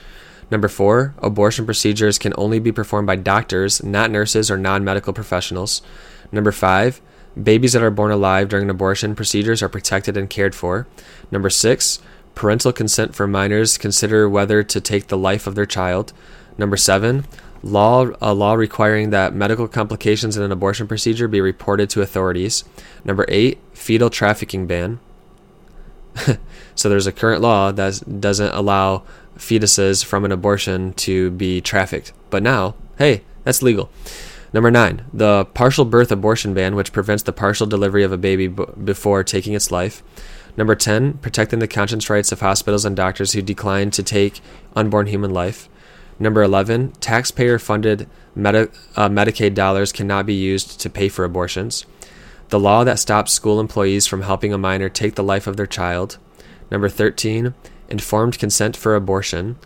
Number 0.50 0.67
four, 0.67 1.13
abortion 1.19 1.65
procedures 1.65 2.17
can 2.17 2.34
only 2.39 2.58
be 2.58 2.72
performed 2.72 3.06
by 3.06 3.17
doctors, 3.17 3.84
not 3.84 4.10
nurses 4.10 4.50
or 4.50 4.58
non 4.58 4.84
medical 4.84 5.13
professionals. 5.13 5.84
Number 6.32 6.52
five, 6.52 7.02
babies 7.41 7.74
that 7.74 7.84
are 7.84 7.91
born 7.91 8.12
alive 8.12 8.50
during 8.50 8.69
abortion 8.69 9.15
procedures 9.15 9.62
are 9.63 9.69
protected 9.69 10.17
and 10.17 10.30
cared 10.30 10.56
for. 10.56 10.88
Number 11.32 11.50
six, 11.50 12.00
parental 12.36 12.74
consent 12.74 13.15
for 13.15 13.28
minors 13.28 13.78
consider 13.78 14.30
whether 14.30 14.63
to 14.63 14.82
take 14.82 15.08
the 15.08 15.17
life 15.17 15.48
of 15.48 15.56
their 15.56 15.65
child. 15.65 16.13
Number 16.58 16.78
seven, 16.78 17.26
law 17.63 18.10
a 18.22 18.34
law 18.34 18.54
requiring 18.54 19.10
that 19.10 19.34
medical 19.34 19.67
complications 19.67 20.38
in 20.38 20.43
an 20.43 20.52
abortion 20.52 20.88
procedure 20.88 21.28
be 21.28 21.41
reported 21.41 21.89
to 21.91 22.02
authorities. 22.02 22.63
Number 23.04 23.26
eight, 23.28 23.60
fetal 23.74 24.10
trafficking 24.10 24.67
ban. 24.67 25.00
so 26.76 26.89
there's 26.89 27.08
a 27.08 27.12
current 27.12 27.41
law 27.41 27.72
that 27.72 28.19
doesn't 28.19 28.54
allow 28.54 29.04
fetuses 29.38 30.06
from 30.06 30.26
an 30.26 30.32
abortion 30.32 30.93
to 30.93 31.32
be 31.32 31.60
trafficked, 31.60 32.13
but 32.30 32.43
now, 32.43 32.76
hey, 33.00 33.24
that's 33.43 33.63
legal. 33.63 33.89
Number 34.53 34.69
nine, 34.69 35.05
the 35.11 35.45
partial 35.45 35.83
birth 35.83 36.11
abortion 36.11 36.53
ban, 36.53 36.75
which 36.75 36.93
prevents 36.93 37.23
the 37.23 37.33
partial 37.33 37.65
delivery 37.65 38.03
of 38.03 38.11
a 38.11 38.17
baby 38.17 38.47
b- 38.47 38.65
before 38.83 39.23
taking 39.23 39.53
its 39.53 39.71
life. 39.71 40.03
Number 40.55 40.75
10, 40.75 41.13
protecting 41.13 41.57
the 41.57 41.67
conscience 41.67 42.07
rights 42.09 42.31
of 42.31 42.39
hospitals 42.39 42.85
and 42.85 42.95
doctors 42.95 43.33
who 43.33 43.41
decline 43.41 43.89
to 43.91 44.03
take 44.03 44.41
unborn 44.75 45.07
human 45.07 45.31
life. 45.31 45.67
Number 46.19 46.43
11, 46.43 46.91
taxpayer 46.99 47.57
funded 47.57 48.07
Medi- 48.35 48.71
uh, 48.95 49.09
Medicaid 49.09 49.55
dollars 49.55 49.91
cannot 49.91 50.27
be 50.27 50.35
used 50.35 50.79
to 50.81 50.89
pay 50.89 51.09
for 51.09 51.25
abortions. 51.25 51.87
The 52.49 52.59
law 52.59 52.83
that 52.83 52.99
stops 52.99 53.33
school 53.33 53.59
employees 53.59 54.05
from 54.05 54.21
helping 54.21 54.53
a 54.53 54.59
minor 54.59 54.89
take 54.89 55.15
the 55.15 55.23
life 55.23 55.47
of 55.47 55.57
their 55.57 55.65
child. 55.65 56.19
Number 56.69 56.89
13, 56.89 57.55
informed 57.89 58.37
consent 58.37 58.77
for 58.77 58.95
abortion. 58.95 59.57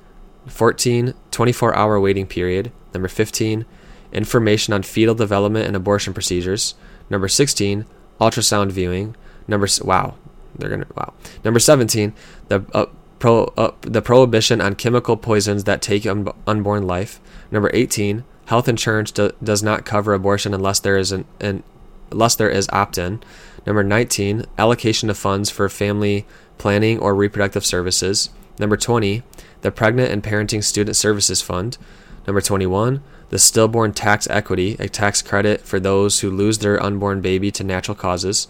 14, 0.48 1.14
24 1.32 1.76
hour 1.76 2.00
waiting 2.00 2.26
period. 2.26 2.72
Number 2.94 3.10
15, 3.10 3.66
information 4.12 4.74
on 4.74 4.84
fetal 4.84 5.16
development 5.16 5.68
and 5.68 5.76
abortion 5.76 6.14
procedures. 6.14 6.76
Number 7.10 7.28
16, 7.28 7.86
ultrasound 8.20 8.72
viewing. 8.72 9.16
Number 9.48 9.68
wow, 9.82 10.16
they're 10.56 10.70
gonna 10.70 10.88
wow. 10.96 11.14
Number 11.44 11.60
17, 11.60 12.14
the 12.50 12.66
uh, 12.74 12.86
pro 13.20 13.46
uh, 13.58 13.72
the 13.82 14.02
prohibition 14.02 14.62
on 14.62 14.76
chemical 14.76 15.18
poisons 15.18 15.64
that 15.64 15.82
take 15.82 16.06
un- 16.06 16.32
unborn 16.46 16.86
life. 16.86 17.20
Number 17.52 17.72
18, 17.74 18.24
health 18.46 18.68
insurance 18.68 19.12
do- 19.12 19.32
does 19.44 19.64
not 19.64 19.86
cover 19.86 20.14
abortion 20.14 20.54
unless 20.54 20.80
there 20.80 20.98
is 20.98 21.12
an, 21.12 21.26
an 21.40 21.64
unless 22.12 22.36
there 22.36 22.50
is 22.50 22.70
opt-in. 22.72 23.22
Number 23.66 23.84
19, 23.84 24.46
allocation 24.58 25.10
of 25.10 25.18
funds 25.18 25.50
for 25.50 25.68
family 25.68 26.26
planning 26.58 27.00
or 27.00 27.14
reproductive 27.14 27.66
services. 27.66 28.30
Number 28.60 28.78
20, 28.78 29.24
the 29.62 29.72
Pregnant 29.72 30.12
and 30.12 30.24
Parenting 30.24 30.64
Student 30.64 30.96
Services 30.96 31.42
Fund. 31.42 31.78
Number 32.26 32.42
21, 32.42 33.04
the 33.30 33.40
Stillborn 33.40 33.94
Tax 33.94 34.28
Equity, 34.30 34.76
a 34.80 34.88
tax 34.88 35.22
credit 35.22 35.62
for 35.62 35.80
those 35.80 36.22
who 36.22 36.30
lose 36.30 36.60
their 36.60 36.82
unborn 36.82 37.22
baby 37.22 37.52
to 37.52 37.64
natural 37.64 37.96
causes. 37.96 38.48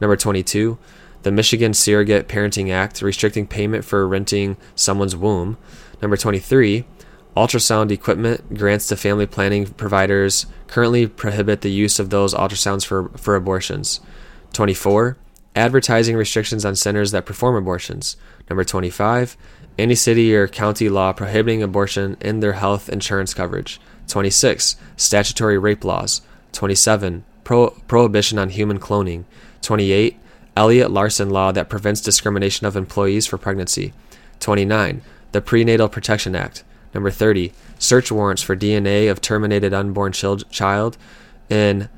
Number 0.00 0.16
22, 0.16 0.78
the 1.22 1.32
Michigan 1.32 1.74
Surrogate 1.74 2.28
Parenting 2.28 2.70
Act, 2.70 3.02
restricting 3.02 3.46
payment 3.46 3.84
for 3.84 4.06
renting 4.06 4.56
someone's 4.74 5.16
womb. 5.16 5.56
Number 6.00 6.16
23, 6.16 6.84
ultrasound 7.36 7.90
equipment 7.90 8.54
grants 8.54 8.86
to 8.88 8.96
family 8.96 9.26
planning 9.26 9.66
providers 9.66 10.46
currently 10.66 11.06
prohibit 11.06 11.62
the 11.62 11.70
use 11.70 11.98
of 11.98 12.10
those 12.10 12.34
ultrasounds 12.34 12.84
for, 12.84 13.08
for 13.10 13.34
abortions. 13.34 14.00
24, 14.52 15.16
advertising 15.56 16.16
restrictions 16.16 16.64
on 16.64 16.76
centers 16.76 17.10
that 17.10 17.26
perform 17.26 17.56
abortions. 17.56 18.16
Number 18.48 18.64
25, 18.64 19.36
any 19.78 19.94
city 19.94 20.34
or 20.34 20.48
county 20.48 20.88
law 20.88 21.12
prohibiting 21.12 21.62
abortion 21.62 22.16
in 22.20 22.40
their 22.40 22.54
health 22.54 22.88
insurance 22.88 23.34
coverage. 23.34 23.80
26, 24.08 24.76
statutory 24.96 25.58
rape 25.58 25.84
laws. 25.84 26.22
27, 26.52 27.24
pro- 27.44 27.70
prohibition 27.86 28.38
on 28.38 28.50
human 28.50 28.80
cloning. 28.80 29.24
28, 29.62 30.18
Elliott 30.56 30.90
Larsen 30.90 31.30
law 31.30 31.52
that 31.52 31.68
prevents 31.68 32.00
discrimination 32.00 32.66
of 32.66 32.76
employees 32.76 33.26
for 33.26 33.38
pregnancy. 33.38 33.92
29, 34.40 35.02
the 35.32 35.40
Prenatal 35.40 35.88
Protection 35.88 36.34
Act. 36.34 36.64
Number 36.94 37.10
30, 37.10 37.52
search 37.78 38.10
warrants 38.10 38.42
for 38.42 38.56
DNA 38.56 39.10
of 39.10 39.20
terminated 39.20 39.72
unborn 39.72 40.12
child 40.12 40.96
in 41.48 41.88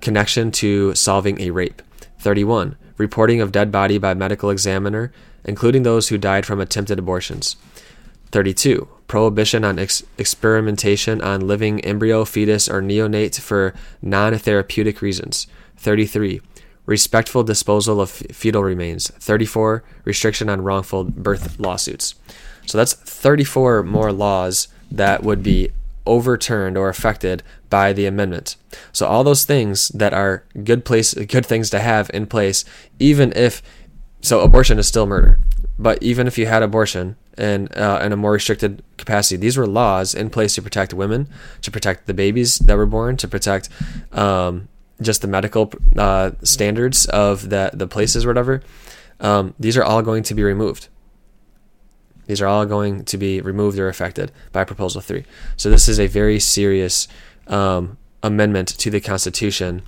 connection 0.00 0.50
to 0.52 0.94
solving 0.94 1.40
a 1.40 1.50
rape. 1.50 1.82
31, 2.18 2.76
reporting 2.96 3.40
of 3.40 3.52
dead 3.52 3.70
body 3.70 3.98
by 3.98 4.14
medical 4.14 4.50
examiner, 4.50 5.12
including 5.44 5.82
those 5.82 6.08
who 6.08 6.18
died 6.18 6.46
from 6.46 6.60
attempted 6.60 6.98
abortions. 6.98 7.56
32. 8.30 8.88
Prohibition 9.06 9.64
on 9.64 9.78
ex- 9.78 10.02
experimentation 10.18 11.20
on 11.20 11.46
living 11.46 11.80
embryo, 11.84 12.24
fetus, 12.24 12.68
or 12.68 12.82
neonate 12.82 13.40
for 13.40 13.74
non 14.02 14.36
therapeutic 14.36 15.00
reasons. 15.00 15.46
33. 15.76 16.40
Respectful 16.86 17.42
disposal 17.42 18.00
of 18.00 18.10
fetal 18.10 18.62
remains. 18.62 19.10
34. 19.10 19.82
Restriction 20.04 20.48
on 20.48 20.62
wrongful 20.62 21.04
birth 21.04 21.58
lawsuits. 21.58 22.14
So 22.66 22.78
that's 22.78 22.94
34 22.94 23.82
more 23.82 24.12
laws 24.12 24.68
that 24.90 25.22
would 25.22 25.42
be 25.42 25.70
overturned 26.06 26.76
or 26.76 26.88
affected 26.88 27.42
by 27.68 27.92
the 27.92 28.06
amendment. 28.06 28.56
So 28.92 29.06
all 29.06 29.24
those 29.24 29.44
things 29.44 29.88
that 29.88 30.14
are 30.14 30.44
good 30.62 30.84
place 30.84 31.14
good 31.14 31.44
things 31.44 31.68
to 31.70 31.80
have 31.80 32.10
in 32.14 32.26
place 32.26 32.64
even 32.98 33.32
if 33.34 33.62
so 34.20 34.40
abortion 34.40 34.78
is 34.78 34.86
still 34.86 35.06
murder. 35.06 35.38
But 35.78 36.02
even 36.02 36.26
if 36.26 36.38
you 36.38 36.46
had 36.46 36.62
abortion 36.62 37.16
and 37.38 37.76
uh, 37.76 38.00
in 38.02 38.12
a 38.12 38.16
more 38.16 38.32
restricted 38.32 38.82
capacity, 38.96 39.36
these 39.36 39.56
were 39.56 39.66
laws 39.66 40.14
in 40.14 40.30
place 40.30 40.54
to 40.54 40.62
protect 40.62 40.94
women, 40.94 41.28
to 41.62 41.70
protect 41.70 42.06
the 42.06 42.14
babies 42.14 42.58
that 42.60 42.76
were 42.76 42.86
born, 42.86 43.16
to 43.18 43.28
protect 43.28 43.68
um, 44.12 44.68
just 45.00 45.22
the 45.22 45.28
medical 45.28 45.72
uh, 45.96 46.30
standards 46.42 47.06
of 47.06 47.50
the 47.50 47.70
the 47.72 47.86
places 47.86 48.24
or 48.24 48.28
whatever. 48.28 48.62
Um, 49.20 49.54
these 49.58 49.76
are 49.76 49.84
all 49.84 50.02
going 50.02 50.22
to 50.24 50.34
be 50.34 50.42
removed. 50.42 50.88
These 52.26 52.40
are 52.40 52.46
all 52.46 52.66
going 52.66 53.04
to 53.04 53.16
be 53.16 53.40
removed 53.40 53.78
or 53.78 53.88
affected 53.88 54.32
by 54.52 54.64
Proposal 54.64 55.00
3. 55.00 55.24
So, 55.56 55.70
this 55.70 55.88
is 55.88 56.00
a 56.00 56.08
very 56.08 56.40
serious 56.40 57.06
um, 57.46 57.98
amendment 58.22 58.68
to 58.68 58.90
the 58.90 59.00
Constitution, 59.00 59.82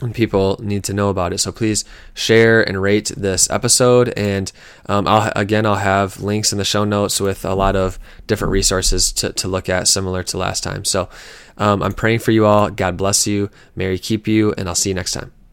and 0.00 0.14
people 0.14 0.58
need 0.60 0.84
to 0.84 0.92
know 0.92 1.08
about 1.08 1.32
it. 1.32 1.38
So, 1.38 1.52
please 1.52 1.84
share 2.14 2.66
and 2.66 2.80
rate 2.80 3.12
this 3.16 3.48
episode. 3.50 4.12
And 4.16 4.50
um, 4.86 5.06
I'll, 5.06 5.32
again, 5.36 5.66
I'll 5.66 5.76
have 5.76 6.20
links 6.20 6.52
in 6.52 6.58
the 6.58 6.64
show 6.64 6.84
notes 6.84 7.20
with 7.20 7.44
a 7.44 7.54
lot 7.54 7.76
of 7.76 7.98
different 8.26 8.52
resources 8.52 9.12
to, 9.12 9.32
to 9.32 9.48
look 9.48 9.68
at, 9.68 9.88
similar 9.88 10.22
to 10.24 10.38
last 10.38 10.62
time. 10.62 10.84
So, 10.84 11.08
um, 11.56 11.82
I'm 11.82 11.92
praying 11.92 12.18
for 12.18 12.32
you 12.32 12.46
all. 12.46 12.70
God 12.70 12.96
bless 12.96 13.26
you. 13.26 13.50
Mary 13.76 13.98
keep 13.98 14.26
you, 14.26 14.52
and 14.58 14.68
I'll 14.68 14.74
see 14.74 14.90
you 14.90 14.94
next 14.94 15.12
time. 15.12 15.43